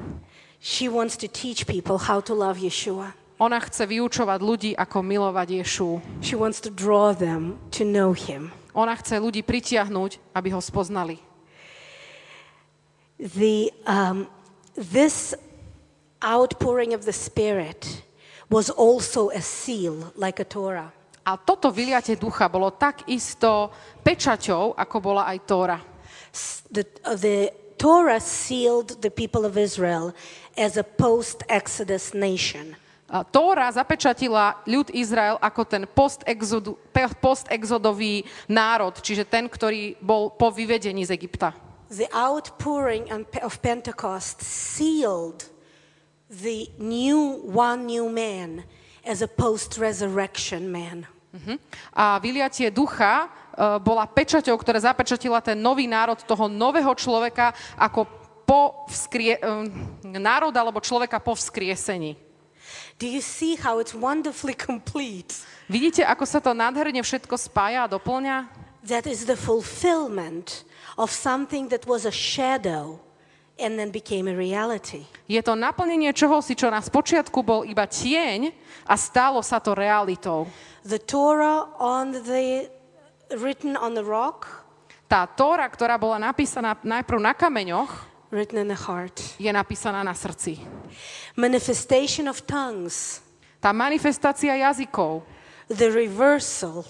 She 0.63 0.87
wants 0.87 1.19
to 1.19 1.27
teach 1.27 1.67
people 1.67 1.99
how 1.99 2.23
to 2.23 2.35
love 2.35 2.59
Yeshua. 2.63 3.15
Ona 3.43 3.61
chce 3.61 3.85
vyučovať 3.85 4.41
ľudí, 4.41 4.71
ako 4.79 5.03
milovať 5.03 5.61
Ješu. 5.61 6.01
She 6.23 6.39
wants 6.39 6.63
to 6.63 6.71
draw 6.71 7.13
them 7.13 7.59
to 7.75 7.83
know 7.85 8.15
him. 8.15 8.55
Ona 8.73 8.95
chce 8.97 9.19
ľudí 9.19 9.43
pritiahnuť, 9.43 10.33
aby 10.39 10.49
ho 10.55 10.61
spoznali. 10.63 11.19
The, 13.19 13.73
um, 13.89 14.31
this 14.77 15.35
outpouring 16.27 16.91
of 16.91 17.07
the 17.07 17.15
Spirit 17.15 18.03
was 18.51 18.71
also 18.71 19.31
a 19.31 19.41
seal, 19.41 20.13
like 20.19 20.43
a 20.43 20.45
Torah. 20.45 20.91
A 21.27 21.35
toto 21.35 21.75
vyliate 21.75 22.15
ducha 22.15 22.47
bolo 22.47 22.71
takisto 22.71 23.75
pečaťou, 24.07 24.79
ako 24.79 24.97
bola 25.03 25.27
aj 25.27 25.39
Tóra. 25.43 25.79
The, 26.71 26.87
uh, 27.03 27.19
the 27.19 27.51
Torah 27.75 28.23
sealed 28.23 29.03
the 29.03 29.11
people 29.11 29.43
of 29.43 29.59
Israel 29.59 30.15
as 30.55 30.79
a 30.79 30.87
post-Exodus 30.87 32.15
nation. 32.15 32.79
A 33.11 33.27
Tóra 33.27 33.67
zapečatila 33.71 34.63
ľud 34.67 34.91
Izrael 34.95 35.39
ako 35.43 35.63
ten 35.67 35.83
post-exodu- 35.87 36.79
post-exodový 37.19 38.27
národ, 38.47 38.95
čiže 39.03 39.27
ten, 39.27 39.51
ktorý 39.51 39.99
bol 39.99 40.31
po 40.31 40.55
vyvedení 40.55 41.07
z 41.07 41.15
Egypta. 41.15 41.55
The 41.91 42.11
outpouring 42.15 43.11
of 43.43 43.63
Pentecost 43.63 44.43
sealed 44.43 45.56
the 46.31 46.71
new 46.79 47.43
one 47.47 47.87
new 47.87 48.11
man 48.11 48.65
as 49.07 49.23
a 49.23 49.29
post-resurrection 49.29 50.71
man. 50.71 51.07
Mhm. 51.37 51.59
A 51.93 52.19
vyliatie 52.19 52.71
ducha 52.73 53.29
e, 53.55 53.79
bola 53.79 54.09
pečaťou, 54.09 54.57
ktorá 54.57 54.81
zapečatila 54.81 55.39
ten 55.45 55.61
nový 55.61 55.87
národ 55.87 56.17
toho 56.25 56.49
nového 56.49 56.91
človeka 56.97 57.53
ako 57.77 58.09
po 58.49 58.89
vzkrie, 58.89 59.37
e, 59.37 60.17
národ 60.17 60.55
alebo 60.57 60.81
človeka 60.81 61.21
po 61.21 61.37
vzkriesení. 61.37 62.17
Do 62.99 63.07
you 63.07 63.21
see 63.21 63.61
how 63.61 63.79
it's 63.79 63.93
wonderfully 63.93 64.57
complete? 64.71 65.37
Vidíte, 65.69 66.03
ako 66.09 66.25
sa 66.25 66.41
to 66.41 66.57
nádherne 66.57 67.05
všetko 67.05 67.37
spája 67.37 67.85
a 67.85 67.91
doplňa? 67.91 68.49
That 68.87 69.05
is 69.05 69.27
the 69.27 69.37
fulfillment 69.37 70.65
of 70.97 71.13
something 71.13 71.69
that 71.69 71.85
was 71.85 72.07
a 72.09 72.15
shadow 72.15 73.06
and 73.57 73.81
then 73.81 73.89
became 73.91 74.29
a 74.29 74.37
reality. 74.37 75.05
Je 75.27 75.41
to 75.41 75.57
naplnenie 75.57 76.13
čohosi, 76.13 76.53
čo 76.53 76.69
na 76.69 76.81
spočiatku 76.81 77.41
bol 77.41 77.65
iba 77.65 77.89
tieň 77.89 78.53
a 78.85 78.95
stalo 79.01 79.41
sa 79.41 79.57
to 79.59 79.73
realitou. 79.73 80.45
The 80.85 81.01
Torah 81.01 81.73
on 81.81 82.13
the 82.13 82.69
written 83.35 83.75
on 83.75 83.97
the 83.97 84.05
rock, 84.05 84.65
Tá 85.07 85.23
Tóra, 85.23 85.71
ktorá 85.71 85.95
bola 86.03 86.19
napísaná 86.19 86.75
najprv 86.83 87.23
na 87.23 87.31
kameňoch, 87.31 87.91
written 88.35 88.59
in 88.59 88.67
the 88.67 88.75
heart. 88.77 89.15
je 89.39 89.47
napísaná 89.47 90.03
na 90.03 90.11
srdci. 90.19 90.59
Manifestation 91.39 92.27
of 92.27 92.43
tongues, 92.43 93.23
Tá 93.63 93.71
manifestácia 93.73 94.55
jazykov, 94.59 95.23
the 95.71 95.91
reversal 95.91 96.83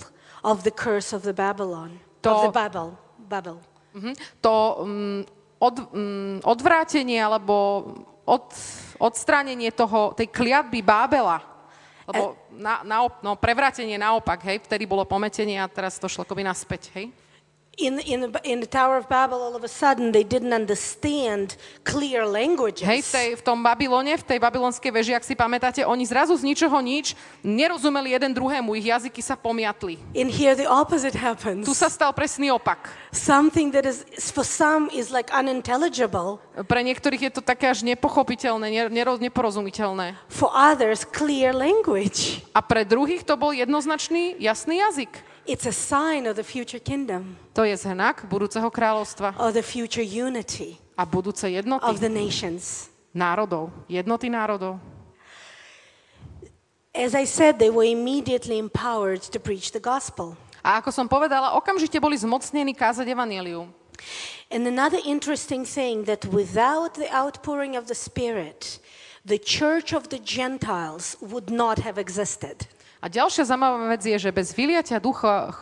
of 0.45 0.65
the 0.65 0.73
curse 0.73 1.13
of 1.13 1.23
the 1.29 1.33
Babylon, 1.37 2.01
of 2.21 2.25
To- 2.25 2.49
the 2.49 2.55
Babel, 2.57 2.89
Babel. 3.29 3.59
mhm, 3.97 4.13
to 4.41 4.55
mm, 4.85 5.21
od, 5.59 5.77
mm, 5.93 6.37
odvrátenie 6.45 7.21
alebo 7.21 7.55
od, 8.27 8.47
odstránenie 9.01 9.73
toho, 9.73 10.13
tej 10.13 10.29
kliatby 10.29 10.83
Bábela. 10.85 11.41
Lebo 12.07 12.39
na, 12.55 12.87
na, 12.87 12.99
no, 13.19 13.35
prevrátenie 13.35 13.99
naopak, 13.99 14.39
hej, 14.47 14.63
vtedy 14.63 14.87
bolo 14.87 15.03
pometenie 15.03 15.59
a 15.59 15.67
teraz 15.67 15.99
to 15.99 16.07
šlo 16.07 16.23
akoby 16.23 16.47
naspäť, 16.47 16.95
hej. 16.95 17.11
In, 17.77 18.01
in, 18.09 18.33
in 18.41 18.65
the 18.65 18.67
Tower 18.67 18.97
of 18.97 19.05
Babel, 19.05 19.37
all 19.37 19.53
of 19.53 19.61
a 19.61 19.69
sudden, 19.69 20.09
they 20.09 20.25
didn't 20.25 20.57
understand 20.57 21.61
clear 21.85 22.25
languages. 22.25 22.89
Hej, 22.89 23.05
v, 23.05 23.09
tej, 23.13 23.29
v 23.37 23.43
tom 23.45 23.61
Babylone, 23.61 24.17
v 24.17 24.25
tej 24.25 24.41
babylonskej 24.41 24.89
veži, 24.89 25.13
ak 25.13 25.21
si 25.21 25.37
pamätáte, 25.37 25.85
oni 25.85 26.09
zrazu 26.09 26.33
z 26.41 26.49
ničoho 26.49 26.73
nič 26.81 27.13
nerozumeli 27.45 28.17
jeden 28.17 28.33
druhému, 28.33 28.73
ich 28.81 28.89
jazyky 28.89 29.21
sa 29.21 29.37
pomiatli. 29.37 30.01
In 30.17 30.33
here, 30.33 30.57
the 30.57 30.65
opposite 30.65 31.13
happens. 31.13 31.69
Tu 31.69 31.77
sa 31.77 31.93
stal 31.93 32.17
presný 32.17 32.49
opak. 32.49 32.89
Something 33.13 33.69
that 33.77 33.85
is, 33.85 34.09
for 34.33 34.41
some, 34.41 34.89
is 34.89 35.13
like 35.13 35.29
unintelligible. 35.29 36.41
Pre 36.57 36.81
niektorých 36.81 37.29
je 37.29 37.33
to 37.37 37.43
také 37.45 37.69
až 37.69 37.85
nepochopiteľné, 37.85 38.73
ne, 38.73 38.83
nero- 38.89 39.21
neporozumiteľné. 39.21 40.17
For 40.33 40.49
others, 40.49 41.05
clear 41.05 41.53
language. 41.53 42.41
A 42.57 42.65
pre 42.65 42.89
druhých 42.89 43.21
to 43.21 43.37
bol 43.37 43.53
jednoznačný, 43.53 44.41
jasný 44.41 44.81
jazyk. 44.81 45.36
It's 45.47 45.67
a 45.67 45.73
sign 45.73 46.27
of 46.27 46.35
the 46.35 46.43
future 46.43 46.83
kingdom, 46.83 47.39
To 47.55 47.63
je 47.63 47.79
znak 47.79 48.27
budúceho 48.27 48.67
kráľovstva 48.67 49.39
of 49.39 49.55
the 49.55 49.63
future 49.63 50.03
unity 50.03 50.75
a 50.99 51.07
budúce 51.07 51.47
of 51.47 51.55
jednoty 51.55 51.99
the 52.03 52.11
nations. 52.11 52.91
národov. 53.15 53.71
Jednoty 53.87 54.27
národov. 54.27 54.83
As 56.97 57.15
I 57.15 57.25
said, 57.25 57.61
they 57.63 57.71
were 57.71 57.87
immediately 57.87 58.59
empowered 58.59 59.23
to 59.31 59.39
preach 59.39 59.71
the 59.71 59.81
gospel. 59.81 60.35
A 60.67 60.83
ako 60.83 60.91
som 60.91 61.07
povedala, 61.07 61.55
okamžite 61.55 62.01
boli 62.03 62.19
zmocnení 62.19 62.75
kázať 62.75 63.07
evanelium. 63.07 63.71
And 64.51 64.67
another 64.67 64.99
interesting 65.07 65.63
thing 65.63 66.05
that 66.11 66.27
without 66.27 66.99
the 66.99 67.07
outpouring 67.15 67.79
of 67.79 67.87
the 67.87 67.95
Spirit, 67.95 68.83
the 69.23 69.39
church 69.39 69.95
of 69.95 70.11
the 70.11 70.19
Gentiles 70.19 71.15
would 71.23 71.55
not 71.55 71.83
have 71.87 71.99
existed. 71.99 72.67
A 73.07 73.13
ďalšia 73.13 73.47
zaujímavá 73.47 73.95
vec 73.95 74.03
je, 74.03 74.19
že 74.19 74.35
bez 74.35 74.51
vyliatia 74.51 74.99
ducha 74.99 75.55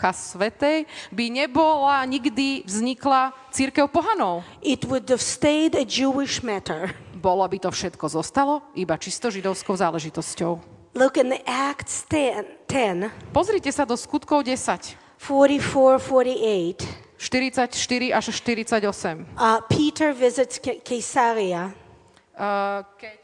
Ducha 0.00 0.16
Svetej 0.16 0.88
by 1.12 1.28
nebola 1.28 2.00
nikdy 2.08 2.64
vznikla 2.64 3.36
církev 3.52 3.84
pohanov. 3.92 4.40
It 4.64 4.88
would 4.88 5.04
have 5.12 5.20
stayed 5.20 5.76
a 5.76 5.84
Jewish 5.84 6.40
matter. 6.40 6.96
Bolo 7.20 7.44
by 7.44 7.60
to 7.60 7.68
všetko 7.68 8.08
zostalo 8.08 8.64
iba 8.72 8.96
čisto 8.96 9.28
židovskou 9.28 9.76
záležitosťou. 9.76 10.56
Look 10.96 11.20
in 11.20 11.28
the 11.28 11.44
Acts 11.44 12.08
10, 12.08 12.64
10 12.64 13.12
Pozrite 13.28 13.68
sa 13.68 13.84
do 13.84 13.92
skutkov 13.92 14.48
10, 14.48 14.96
44, 15.20 16.00
48. 16.00 17.20
44 17.20 18.16
až 18.16 18.24
48. 18.32 19.28
Uh, 19.36 19.60
Peter 19.68 20.16
visits 20.16 20.56
Ca- 20.56 20.80
Caesarea. 20.80 21.76
Uh, 22.40 22.88
keď 22.96 23.19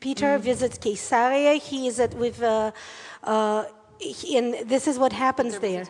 Peter 0.00 0.38
visits 0.40 0.78
Caesarea. 0.80 1.54
He 1.60 1.86
is 1.86 2.00
at 2.00 2.14
with, 2.16 2.40
uh, 2.42 2.72
uh, 3.22 3.64
he- 4.00 4.36
and 4.40 4.56
this 4.66 4.88
is 4.88 4.98
what 4.98 5.12
happens 5.12 5.60
there. 5.60 5.84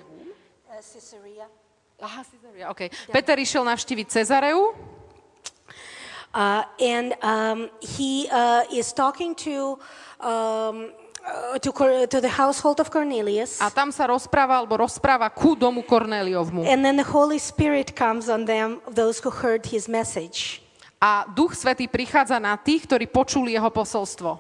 Uh, 0.69 0.83
Caesarea. 0.83 1.47
Aha, 2.03 2.25
Caesarea, 2.27 2.67
okay. 2.75 2.91
Peter 3.13 3.37
išiel 3.39 3.63
navštíviť 3.65 4.07
Cezareu 4.11 4.75
Uh, 6.33 6.63
and 6.79 7.19
um, 7.27 7.67
he 7.83 8.31
uh, 8.31 8.63
is 8.71 8.93
talking 8.95 9.35
to, 9.35 9.75
um, 10.23 10.95
uh, 11.27 11.59
to, 11.59 11.73
Cor- 11.75 12.07
to 12.07 12.21
the 12.23 12.29
household 12.31 12.79
of 12.79 12.87
Cornelius. 12.87 13.59
a 13.59 13.67
tam 13.67 13.91
sa 13.91 14.07
rozpráva, 14.07 14.63
alebo 14.63 14.79
rozpráva 14.79 15.27
ku 15.35 15.59
domu 15.59 15.83
Kornéliovmu. 15.83 16.63
And 16.71 16.87
then 16.87 16.95
the 16.95 17.09
Holy 17.11 17.43
Spirit 17.43 17.99
comes 17.99 18.31
on 18.31 18.47
them, 18.47 18.79
those 18.87 19.19
who 19.19 19.35
heard 19.35 19.75
his 19.75 19.91
message. 19.91 20.63
A 21.01 21.25
Duch 21.33 21.57
Svetý 21.57 21.89
prichádza 21.89 22.37
na 22.37 22.61
tých, 22.61 22.85
ktorí 22.85 23.09
počuli 23.09 23.57
jeho 23.57 23.73
posolstvo. 23.73 24.37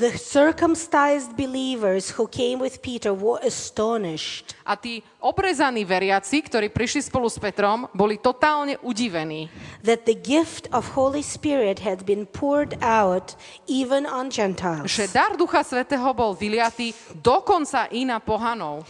The 0.00 0.16
circumcised 0.16 1.36
believers 1.36 2.16
who 2.16 2.24
came 2.24 2.56
with 2.56 2.80
Peter 2.80 3.12
were 3.12 3.36
astonished. 3.44 4.56
A 4.64 4.80
tí 4.80 5.04
obrezaní 5.20 5.84
veriaci, 5.84 6.40
ktorí 6.40 6.72
prišli 6.72 7.04
spolu 7.04 7.28
s 7.28 7.36
Petrom, 7.36 7.84
boli 7.92 8.16
totálne 8.16 8.80
udivení, 8.80 9.52
that 9.84 10.08
the 10.08 10.16
gift 10.16 10.72
of 10.72 10.96
Holy 10.96 11.20
Spirit 11.20 11.84
had 11.84 12.08
been 12.08 12.24
poured 12.24 12.80
out 12.80 13.36
even 13.68 14.08
on 14.08 14.32
Gentiles. 14.32 14.88
že 14.88 15.04
dar 15.12 15.36
Ducha 15.36 15.60
Svetého 15.60 16.16
bol 16.16 16.32
vyliatý 16.32 16.96
dokonca 17.20 17.92
i 17.92 18.08
na 18.08 18.24
pohanov, 18.24 18.88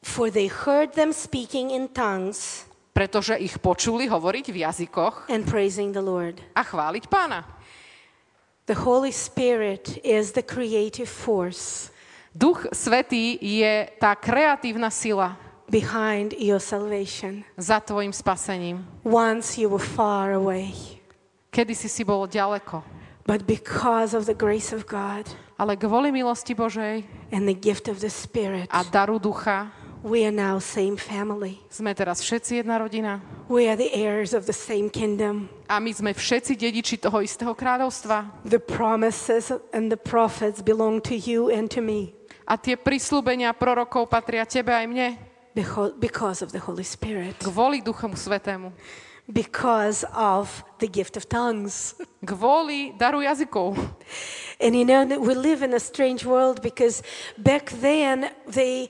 For 0.00 0.32
they 0.32 0.48
heard 0.48 0.96
them 0.96 1.12
speaking 1.12 1.68
in 1.68 1.88
tongues 1.92 2.64
pretože 2.94 3.34
ich 3.42 3.58
počuli 3.58 4.06
hovoriť 4.06 4.46
v 4.54 4.56
jazykoch 4.62 5.26
and 5.26 5.42
praising 5.44 5.90
the 5.90 6.00
Lord. 6.00 6.38
a 6.54 6.62
chváliť 6.62 7.10
pána. 7.10 7.42
The 8.64 8.78
Holy 8.78 9.12
Spirit 9.12 10.00
is 10.00 10.32
the 10.32 10.46
creative 10.46 11.10
force 11.10 11.90
Duch 12.34 12.66
Svetý 12.74 13.38
je 13.38 13.86
tá 14.02 14.18
kreatívna 14.18 14.90
sila 14.90 15.38
behind 15.70 16.34
your 16.34 16.58
salvation. 16.58 17.46
za 17.54 17.78
tvojim 17.78 18.10
spasením. 18.10 18.82
Once 19.06 19.54
you 19.54 19.70
were 19.70 19.82
far 19.82 20.34
away, 20.34 20.70
Kedy 21.54 21.74
si 21.78 21.86
si 21.86 22.02
bol 22.02 22.26
ďaleko, 22.26 22.82
but 23.22 23.46
because 23.46 24.10
of 24.18 24.26
the 24.26 24.34
grace 24.34 24.74
of 24.74 24.86
God 24.90 25.30
ale 25.54 25.78
kvôli 25.78 26.10
milosti 26.10 26.50
Božej 26.50 27.06
and 27.30 27.46
the 27.46 27.54
gift 27.54 27.86
of 27.86 28.02
the 28.02 28.10
Spirit, 28.10 28.66
a 28.74 28.82
daru 28.82 29.22
ducha 29.22 29.70
we 30.04 30.28
are 30.28 30.34
now 30.34 30.60
same 30.60 31.00
family. 31.00 31.64
sme 31.72 31.96
teraz 31.96 32.20
všetci 32.20 32.60
jedna 32.60 32.76
rodina 32.76 33.24
We 33.48 33.64
are 33.64 33.76
the 33.80 33.88
heirs 33.96 34.36
of 34.36 34.44
the 34.44 34.52
same 34.52 34.92
kingdom. 34.92 35.48
a 35.64 35.80
my 35.80 35.88
sme 35.90 36.12
všetci 36.12 36.52
dediči 36.60 37.00
toho 37.00 37.24
istého 37.24 37.56
kráľovstva. 37.56 38.44
The 38.44 38.60
promises 38.60 39.48
and 39.72 39.88
the 39.88 39.96
prophets 39.98 40.60
belong 40.60 41.00
to 41.08 41.16
you 41.16 41.48
and 41.48 41.72
to 41.72 41.80
me. 41.80 42.12
A 42.44 42.60
tie 42.60 42.76
prislúbenia 42.76 43.56
prorokov 43.56 44.12
patria 44.12 44.44
tebe 44.44 44.76
aj 44.76 44.84
mne 44.84 45.08
because 45.96 46.44
of 46.44 46.52
the 46.52 46.60
Holy 46.60 46.84
Spirit, 46.84 47.40
kvôli 47.40 47.80
Duchomu 47.80 48.20
Svetému. 48.20 48.76
because 49.24 50.04
of 50.12 50.60
the 50.80 50.88
gift 50.88 51.16
of 51.16 51.24
tongues. 51.28 51.96
Kvôli 52.24 52.92
daru 53.00 53.24
jazykov. 53.24 53.72
And 54.60 54.76
you 54.76 54.84
know, 54.84 55.04
we 55.18 55.32
live 55.34 55.64
in 55.64 55.72
a 55.72 55.80
strange 55.80 56.24
world 56.28 56.60
because 56.60 57.00
back 57.40 57.72
then 57.80 58.28
they, 58.44 58.88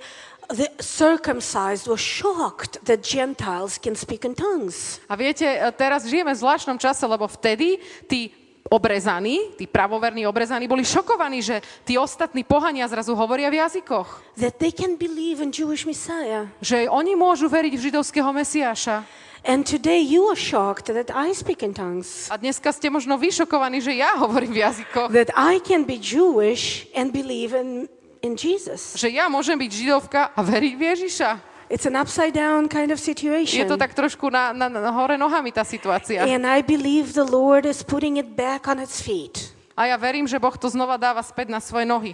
the 0.50 0.68
circumcised 0.78 1.86
were 1.86 2.00
shocked 2.00 2.80
that 2.84 3.00
Gentiles 3.02 3.78
can 3.78 3.94
speak 3.94 4.24
in 4.24 4.34
tongues. 4.34 5.00
A 5.08 5.16
viete, 5.16 5.44
e, 5.44 5.72
teraz 5.72 6.04
žijeme 6.04 6.34
v 6.34 6.40
zvláštnom 6.40 6.76
čase, 6.76 7.06
lebo 7.06 7.24
vtedy 7.24 7.78
tí 8.04 8.30
obrezaní, 8.64 9.52
tí 9.60 9.68
pravoverní 9.68 10.24
obrezaní, 10.26 10.64
boli 10.64 10.84
šokovaní, 10.84 11.44
že 11.44 11.60
tí 11.84 12.00
ostatní 12.00 12.44
pohania 12.44 12.88
zrazu 12.88 13.12
hovoria 13.12 13.52
v 13.52 13.60
jazykoch. 13.60 14.40
that 14.40 14.56
they 14.56 14.72
can 14.72 14.96
believe 14.96 15.44
in 15.44 15.52
Jewish 15.52 15.84
Messiah. 15.84 16.48
Že 16.64 16.88
oni 16.88 17.12
môžu 17.12 17.48
veriť 17.52 17.72
v 17.76 17.84
židovského 17.92 18.32
Mesiáša. 18.32 19.04
And 19.44 19.68
today 19.68 20.00
you 20.00 20.24
are 20.32 20.40
shocked 20.40 20.88
that 20.88 21.12
I 21.12 21.36
speak 21.36 21.60
in 21.60 21.76
tongues, 21.76 22.32
A 22.32 22.40
dneska 22.40 22.72
ste 22.72 22.88
možno 22.88 23.20
vyšokovaní, 23.20 23.84
že 23.84 23.92
ja 23.92 24.16
hovorím 24.16 24.56
v 24.56 24.64
jazykoch. 24.64 25.12
that 25.12 25.28
I 25.36 25.60
can 25.60 25.84
be 25.84 26.00
Jewish 26.00 26.88
and 26.96 27.12
believe 27.12 27.52
in, 27.52 27.84
in 28.24 28.32
Jesus. 28.32 28.96
Že 28.96 29.12
ja 29.12 29.28
môžem 29.28 29.60
byť 29.60 29.70
židovka 29.70 30.32
a 30.32 30.40
veriť 30.40 30.72
v 30.72 30.82
Ježiša. 30.96 31.30
It's 31.68 31.84
an 31.88 31.96
upside 31.96 32.32
down 32.36 32.68
kind 32.68 32.92
of 32.92 33.00
Je 33.00 33.12
situation. 33.12 33.64
to 33.68 33.76
tak 33.76 33.92
trošku 33.96 34.28
na, 34.28 34.52
na, 34.52 34.68
na 34.68 34.92
hore 34.92 35.16
nohami 35.16 35.52
tá 35.52 35.64
situácia. 35.64 36.24
And 36.24 36.44
I 36.44 36.60
believe 36.64 37.12
the 37.16 37.24
Lord 37.24 37.64
is 37.64 37.80
putting 37.84 38.16
it 38.16 38.36
back 38.36 38.68
on 38.68 38.80
its 38.80 39.00
feet, 39.00 39.52
A 39.76 39.90
ja 39.90 39.96
verím, 39.98 40.28
že 40.28 40.38
Boh 40.38 40.54
to 40.54 40.68
znova 40.70 40.94
dáva 41.00 41.24
späť 41.24 41.50
na 41.52 41.58
svoje 41.60 41.84
nohy. 41.88 42.12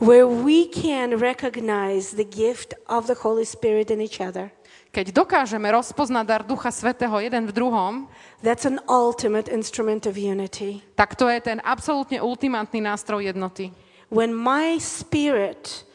where 0.00 0.26
we 0.26 0.66
can 0.66 1.14
recognize 1.20 2.16
the 2.16 2.24
gift 2.26 2.74
of 2.88 3.06
the 3.06 3.14
Holy 3.14 3.44
Spirit 3.44 3.92
in 3.92 4.00
each 4.00 4.18
other. 4.24 4.50
Keď 4.92 5.08
dokážeme 5.14 5.68
rozpoznať 5.72 6.24
dar 6.28 6.42
Ducha 6.44 6.68
Svetého 6.68 7.16
jeden 7.20 7.48
v 7.48 7.52
druhom, 7.52 7.92
That's 8.44 8.64
an 8.68 8.80
ultimate 8.88 9.48
instrument 9.52 10.04
of 10.08 10.16
unity. 10.16 10.80
tak 10.96 11.14
to 11.16 11.28
je 11.28 11.38
ten 11.44 11.60
absolútne 11.64 12.20
ultimátny 12.20 12.80
nástroj 12.82 13.24
jednoty. 13.24 13.70
When 14.12 14.36
my 14.36 14.76
spirit 14.76 15.88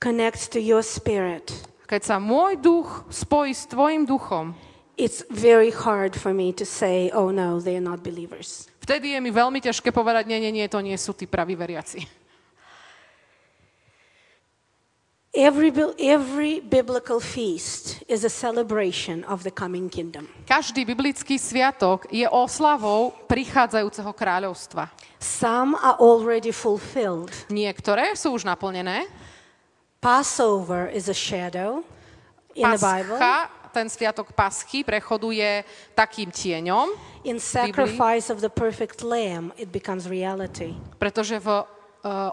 connects 0.00 0.48
to 0.56 0.58
your 0.58 0.80
spirit, 0.80 1.52
Keď 1.84 2.00
sa 2.00 2.16
môj 2.16 2.56
duch 2.64 3.04
spojí 3.12 3.52
s 3.52 3.68
tvojim 3.68 4.08
duchom, 4.08 4.56
it's 4.96 5.20
very 5.28 5.68
hard 5.68 6.16
for 6.16 6.32
me 6.32 6.54
to 6.56 6.64
say, 6.64 7.12
oh 7.12 7.28
no, 7.28 7.60
they're 7.60 7.84
not 7.84 8.00
believers. 8.00 8.70
vtedy 8.80 9.12
je 9.12 9.20
mi 9.20 9.28
veľmi 9.28 9.60
ťažké 9.60 9.92
povedať, 9.92 10.26
nie, 10.32 10.40
nie, 10.40 10.64
nie, 10.64 10.66
to 10.70 10.80
nie 10.80 10.96
sú 10.96 11.12
tí 11.12 11.28
praví 11.28 11.52
veriaci. 11.54 12.19
Every, 15.30 15.70
every 16.02 16.58
biblical 16.58 17.20
feast 17.22 18.02
is 18.08 18.26
a 18.26 18.28
celebration 18.28 19.22
of 19.30 19.46
the 19.46 19.54
coming 19.54 19.86
kingdom. 19.86 20.26
Každý 20.42 20.82
biblický 20.82 21.38
sviatok 21.38 22.10
je 22.10 22.26
oslavou 22.26 23.14
prichádzajúceho 23.30 24.10
kráľovstva. 24.10 24.90
Some 25.22 25.78
are 25.78 25.94
already 26.02 26.50
fulfilled. 26.50 27.30
Niektoré 27.46 28.18
sú 28.18 28.34
už 28.34 28.42
naplnené. 28.42 29.06
Passover 30.02 30.90
is 30.90 31.06
a 31.06 31.14
shadow 31.14 31.86
in 32.58 32.66
the 32.66 32.82
Bible. 32.82 33.14
Pascha, 33.14 33.54
ten 33.70 33.86
sviatok 33.86 34.34
Paschy 34.34 34.82
prechodu 34.82 35.30
je 35.30 35.62
takým 35.94 36.34
tieňom, 36.34 36.90
In 37.22 37.38
sacrifice 37.38 38.34
of 38.34 38.42
the 38.42 38.50
perfect 38.50 39.06
lamb, 39.06 39.54
it 39.54 39.70
becomes 39.70 40.10
reality. 40.10 40.74
pretože 40.98 41.38
v 41.38 41.62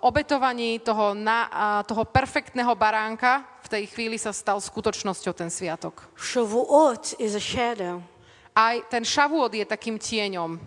obetovaní 0.02 0.80
toho, 0.80 1.12
na, 1.12 1.84
toho 1.84 2.08
perfektného 2.08 2.72
baránka 2.76 3.44
v 3.64 3.68
tej 3.68 3.84
chvíli 3.92 4.16
sa 4.16 4.32
stal 4.32 4.64
skutočnosťou 4.64 5.34
ten 5.36 5.52
sviatok. 5.52 6.08
Shavuot 6.16 7.20
is 7.20 7.36
a 7.36 7.44
shadow. 7.44 8.00
Aj 8.56 8.80
ten 8.88 9.04
šavôd 9.04 9.54
je 9.54 9.68
takým 9.68 10.00
tieňom. 10.00 10.58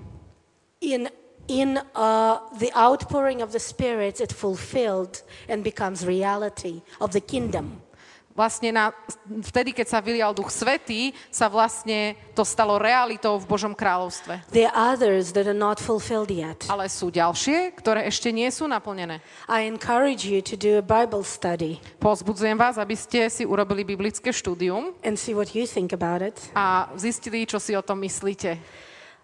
In 0.85 1.09
in 1.51 1.83
uh, 1.97 2.39
the 2.63 2.71
outpouring 2.79 3.43
of 3.43 3.51
the 3.51 3.59
Spirit, 3.59 4.21
it 4.21 4.33
fulfilled 4.33 5.23
and 5.49 5.65
becomes 5.65 6.07
reality 6.07 6.83
of 7.01 7.11
the 7.11 7.21
kingdom. 7.21 7.83
Vlastne 8.31 8.71
na, 8.71 8.95
vtedy, 9.43 9.75
keď 9.75 9.87
sa 9.91 9.99
vylial 9.99 10.31
Duch 10.33 10.55
Svetý, 10.55 11.11
sa 11.35 11.51
vlastne 11.51 12.15
to 12.33 12.47
stalo 12.47 12.79
realitou 12.79 13.37
v 13.37 13.45
Božom 13.45 13.75
kráľovstve. 13.75 14.47
There 14.55 14.71
are 14.71 14.95
others 14.95 15.35
that 15.35 15.51
are 15.51 15.57
not 15.57 15.83
fulfilled 15.83 16.31
yet. 16.31 16.65
Ale 16.71 16.87
sú 16.87 17.11
ďalšie, 17.11 17.75
ktoré 17.75 18.07
ešte 18.07 18.31
nie 18.31 18.49
sú 18.49 18.71
naplnené. 18.71 19.19
I 19.51 19.67
encourage 19.67 20.25
you 20.25 20.41
to 20.47 20.55
do 20.55 20.79
a 20.79 20.85
Bible 20.85 21.27
study 21.27 21.83
Pozbudzujem 22.01 22.57
vás, 22.57 22.79
aby 22.81 22.97
ste 22.97 23.29
si 23.29 23.45
urobili 23.45 23.85
biblické 23.85 24.33
štúdium 24.33 24.95
and 25.05 25.19
see 25.19 25.35
what 25.37 25.53
you 25.53 25.67
think 25.67 25.93
about 25.93 26.23
it. 26.25 26.39
a 26.55 26.89
zistili, 26.97 27.45
čo 27.45 27.59
si 27.59 27.77
o 27.77 27.83
tom 27.83 28.01
myslíte. 28.01 28.57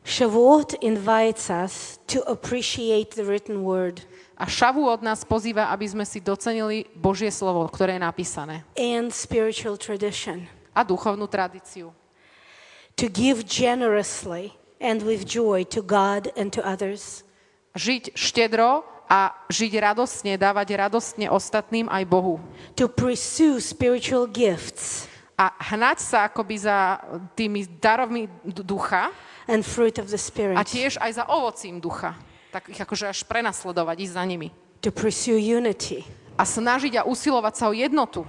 Shavuot 0.06 0.78
invites 0.86 1.50
us 1.50 1.98
to 2.06 2.22
appreciate 2.30 3.18
the 3.18 3.26
written 3.26 3.66
word 3.66 4.06
A 4.36 4.44
Šavu 4.44 4.84
od 4.84 5.00
nás 5.00 5.24
pozýva, 5.24 5.72
aby 5.72 5.88
sme 5.88 6.04
si 6.04 6.20
docenili 6.20 6.84
Božie 6.92 7.32
slovo, 7.32 7.64
ktoré 7.72 7.96
je 7.96 8.04
napísané. 8.04 8.56
and 8.76 9.08
spiritual 9.08 9.80
tradition, 9.80 10.44
A 10.76 10.84
duchovnú 10.84 11.24
tradíciu. 11.24 11.92
to 12.96 13.08
give 13.08 13.44
generously 13.48 14.52
and 14.80 15.00
with 15.04 15.24
joy 15.24 15.64
to 15.64 15.80
God 15.80 16.28
and 16.36 16.52
to 16.52 16.60
others, 16.60 17.24
Žiť 17.76 18.12
štedro 18.16 18.84
a 19.08 19.32
žiť 19.48 19.72
radostne, 19.80 20.36
dávať 20.36 20.68
radostne 20.80 21.28
ostatným 21.28 21.88
aj 21.88 22.04
Bohu. 22.04 22.36
to 22.76 22.88
pursue 22.88 23.56
spiritual 23.60 24.28
gifts 24.28 25.08
A 25.36 25.52
hnať 25.72 25.98
sa 26.00 26.18
akoby 26.28 26.56
za 26.56 26.96
tými 27.36 27.68
darovmi 27.80 28.24
ducha 28.64 29.12
and 29.44 29.60
fruit 29.64 29.96
of 30.00 30.08
the 30.08 30.16
a 30.16 30.20
Spirit, 30.20 30.56
tiež 30.64 30.96
aj 30.96 31.12
za 31.20 31.24
ovocím 31.28 31.76
ducha. 31.80 32.16
Tak 32.56 32.72
ich 32.72 32.80
akože 32.80 33.12
až 33.12 33.20
prenasledovať, 33.28 33.96
ísť 34.00 34.14
za 34.16 34.24
nimi. 34.24 34.48
to 34.80 34.88
pursue 34.88 35.36
unity, 35.36 36.08
A 36.40 36.48
snažiť 36.48 37.00
a 37.00 37.02
usilovať 37.04 37.52
sa 37.52 37.68
o 37.68 37.76
jednotu. 37.76 38.24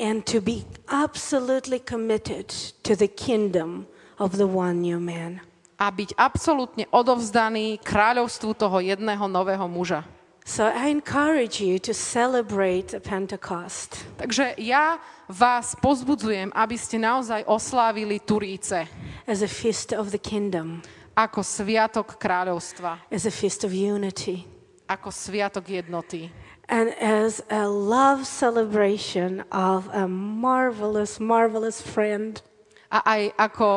and 0.00 0.24
to 0.24 0.40
be 0.40 0.64
absolutely 0.88 1.76
committed 1.80 2.48
to 2.80 2.96
the 2.96 3.08
kingdom 3.08 3.84
of 4.16 4.36
the 4.40 4.48
one 4.48 4.80
new 4.80 4.96
man. 4.96 5.40
A 5.76 5.92
byť 5.92 6.16
absolútne 6.16 6.88
odovzdaný 6.88 7.76
kráľovstvu 7.84 8.56
toho 8.56 8.80
jedného 8.80 9.28
nového 9.28 9.68
muža. 9.68 10.08
So 10.46 10.64
I 10.64 10.88
encourage 10.88 11.60
you 11.60 11.76
to 11.82 11.92
celebrate 11.92 12.94
the 12.94 13.02
Pentecost 13.02 14.00
Takže 14.16 14.56
ja 14.62 14.96
vás 15.28 15.76
pozbudzujem, 15.76 16.54
aby 16.56 16.76
ste 16.78 16.96
naozaj 17.02 17.44
oslávili 17.44 18.16
Turíce 18.22 18.88
as 19.28 19.42
a 19.44 19.50
feast 19.50 19.92
of 19.92 20.14
the 20.14 20.22
kingdom, 20.22 20.80
ako 21.16 21.40
sviatok 21.40 22.20
kráľovstva, 22.20 23.08
as 23.08 23.24
a 23.24 23.32
feast 23.32 23.64
of 23.64 23.72
unity, 23.72 24.44
ako 24.84 25.08
sviatok 25.08 25.72
jednoty. 25.72 26.28
and 26.68 26.90
as 26.98 27.42
a 27.50 27.68
love 27.68 28.26
celebration 28.26 29.44
of 29.52 29.88
a 29.94 30.08
marvelous, 30.08 31.20
marvelous 31.20 31.80
friend. 31.80 32.42
A 32.90 33.02
aj 33.02 33.22
ako, 33.38 33.68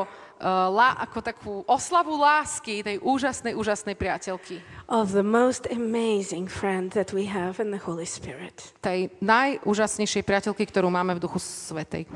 uh, 0.41 0.69
lá, 0.69 0.97
ako 1.01 1.17
takú 1.21 1.53
oslavu 1.65 2.17
lásky 2.17 2.81
tej 2.85 2.97
úžasnej, 3.01 3.53
úžasnej 3.57 3.97
priateľky. 3.97 4.61
Of 4.89 5.13
the 5.13 5.25
most 5.25 5.69
amazing 5.69 6.49
friend 6.49 6.93
that 6.97 7.13
we 7.13 7.29
have 7.29 7.61
in 7.61 7.69
the 7.69 7.81
Holy 7.81 8.05
Spirit. 8.05 8.73
Tej 8.81 9.13
najúžasnejšej 9.21 10.25
priateľky, 10.25 10.65
ktorú 10.65 10.89
máme 10.89 11.17
v 11.17 11.21
duchu 11.21 11.37
svetej. 11.41 12.09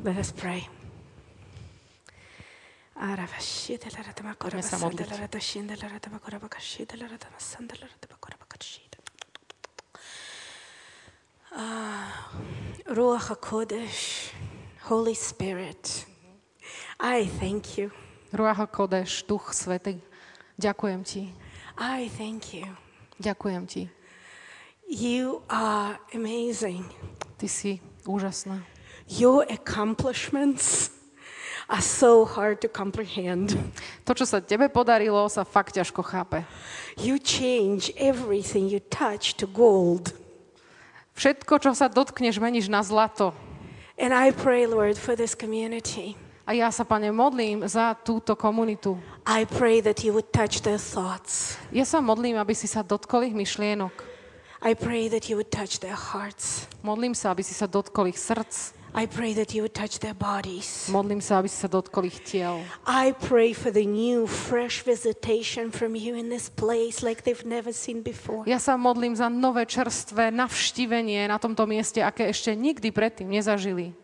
Let 0.00 0.16
us 0.16 0.32
pray. 0.32 0.81
Poďme 3.02 4.62
sa 4.62 4.78
Ruach 12.86 13.34
HaKodesh, 13.34 14.30
Holy 14.86 15.18
Spirit, 15.18 16.06
I 17.02 17.26
thank 17.26 17.74
you. 17.74 17.90
Ruach 18.30 18.62
Kodeš, 18.70 19.26
Duch 19.26 19.50
Svetý, 19.50 19.98
ďakujem 20.54 21.02
ti. 21.02 21.34
I 21.74 22.06
thank 22.06 22.54
you. 22.54 22.70
Ďakujem 23.18 23.66
ti. 23.66 23.90
You 24.86 25.42
are 25.50 25.98
amazing. 26.14 26.86
Ty 27.42 27.50
si 27.50 27.82
úžasná. 28.06 28.62
Your 29.10 29.42
accomplishments 29.50 30.91
are 31.72 31.80
so 31.80 32.28
hard 32.28 32.60
to 32.60 32.68
comprehend. 32.68 33.56
To, 34.04 34.12
čo 34.12 34.28
sa 34.28 34.44
tebe 34.44 34.68
podarilo, 34.68 35.24
sa 35.32 35.40
fakt 35.40 35.72
ťažko 35.80 36.04
chápe. 36.04 36.44
You 37.00 37.16
change 37.16 37.88
everything 37.96 38.68
you 38.68 38.84
touch 38.92 39.40
to 39.40 39.48
gold. 39.48 40.12
Všetko, 41.16 41.56
čo 41.64 41.72
sa 41.72 41.88
dotkneš, 41.88 42.36
meníš 42.36 42.68
na 42.68 42.84
zlato. 42.84 43.32
And 43.96 44.12
I 44.12 44.36
pray, 44.36 44.68
Lord, 44.68 45.00
for 45.00 45.16
this 45.16 45.32
community. 45.32 46.16
A 46.44 46.52
ja 46.52 46.68
sa, 46.68 46.84
Pane, 46.84 47.08
modlím 47.14 47.64
za 47.64 47.96
túto 47.96 48.36
komunitu. 48.36 48.98
I 49.24 49.48
pray 49.48 49.80
that 49.80 50.04
you 50.04 50.12
would 50.12 50.28
touch 50.34 50.60
their 50.66 50.80
thoughts. 50.80 51.56
Ja 51.72 51.88
sa 51.88 52.02
modlím, 52.04 52.36
aby 52.36 52.52
si 52.52 52.68
sa 52.68 52.84
dotkol 52.84 53.30
ich 53.30 53.36
myšlienok. 53.36 53.94
I 54.62 54.74
pray 54.74 55.08
that 55.08 55.30
you 55.30 55.38
would 55.40 55.50
touch 55.54 55.80
their 55.80 55.96
hearts. 55.96 56.66
Modlím 56.82 57.14
sa, 57.14 57.30
aby 57.30 57.46
si 57.46 57.54
sa 57.54 57.70
dotkol 57.70 58.10
ich 58.10 58.18
srdc. 58.18 58.81
I 58.92 59.08
pray 59.08 59.32
that 59.32 59.56
you 59.56 59.64
would 59.64 59.72
touch 59.72 60.04
their 60.04 60.12
bodies. 60.12 60.92
Modlím 60.92 61.24
sa, 61.24 61.40
aby 61.40 61.48
si 61.48 61.56
sa 61.56 61.64
dotkol 61.64 62.12
ich 62.12 62.20
tiel. 62.28 62.60
I 62.84 63.16
pray 63.16 63.56
for 63.56 63.72
the 63.72 63.88
new, 63.88 64.28
fresh 64.28 64.84
visitation 64.84 65.72
from 65.72 65.96
you 65.96 66.12
in 66.12 66.28
this 66.28 66.52
place 66.52 67.00
like 67.00 67.24
they've 67.24 67.48
never 67.48 67.72
seen 67.72 68.04
before. 68.04 68.44
Ja 68.44 68.60
sa 68.60 68.76
modlím 68.76 69.16
za 69.16 69.32
nové 69.32 69.64
čerstvé 69.64 70.28
navštívenie 70.28 71.24
na 71.24 71.40
tomto 71.40 71.64
mieste, 71.64 72.04
aké 72.04 72.28
ešte 72.28 72.52
nikdy 72.52 72.92
predtým 72.92 73.32
nezažili. 73.32 73.96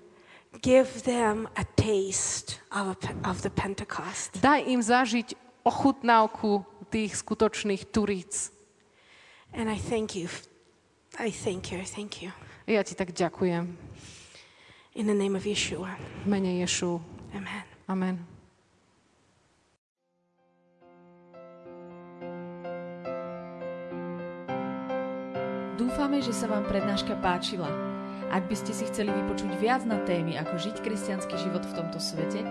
Give 0.65 0.89
them 1.05 1.45
a 1.53 1.69
taste 1.77 2.57
of, 2.73 2.97
of 3.29 3.45
the 3.45 3.53
Pentecost. 3.53 4.41
Daj 4.41 4.65
im 4.65 4.81
zažiť 4.81 5.37
ochutnávku 5.69 6.65
tých 6.89 7.13
skutočných 7.13 7.93
turíc. 7.93 8.49
And 9.53 9.69
I 9.69 9.77
thank 9.77 10.17
you. 10.17 10.33
I 11.21 11.29
thank 11.29 11.69
you. 11.69 11.77
I 11.77 11.85
thank 11.85 12.25
you. 12.25 12.33
Ja 12.65 12.81
ti 12.81 12.97
tak 12.97 13.13
ďakujem. 13.13 13.88
In 14.99 15.07
the 15.07 15.15
name 15.15 15.39
of 15.39 15.47
Yeshua. 15.47 15.95
V 15.95 16.27
mene 16.27 16.59
Ješu. 16.59 16.99
Amen. 17.31 17.63
Amen. 17.87 18.19
Dúfame, 25.79 26.19
že 26.19 26.35
sa 26.35 26.51
vám 26.51 26.67
prednáška 26.67 27.15
páčila. 27.23 27.71
Ak 28.35 28.51
by 28.51 28.59
ste 28.59 28.75
si 28.75 28.91
chceli 28.91 29.15
vypočuť 29.15 29.55
viac 29.63 29.87
na 29.87 30.03
témy, 30.03 30.35
ako 30.35 30.59
žiť 30.59 30.83
kresťanský 30.83 31.47
život 31.47 31.63
v 31.63 31.79
tomto 31.79 32.03
svete, 32.03 32.43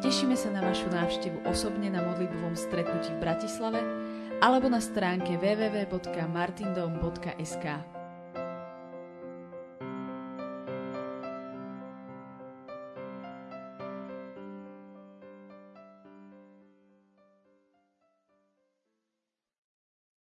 tešíme 0.00 0.40
sa 0.40 0.48
na 0.56 0.64
vašu 0.64 0.88
návštevu 0.88 1.44
osobne 1.44 1.92
na 1.92 2.00
modlitbovom 2.00 2.56
stretnutí 2.56 3.12
v 3.12 3.20
Bratislave 3.20 3.84
alebo 4.40 4.72
na 4.72 4.80
stránke 4.80 5.36
www.martindom.sk. 5.36 7.99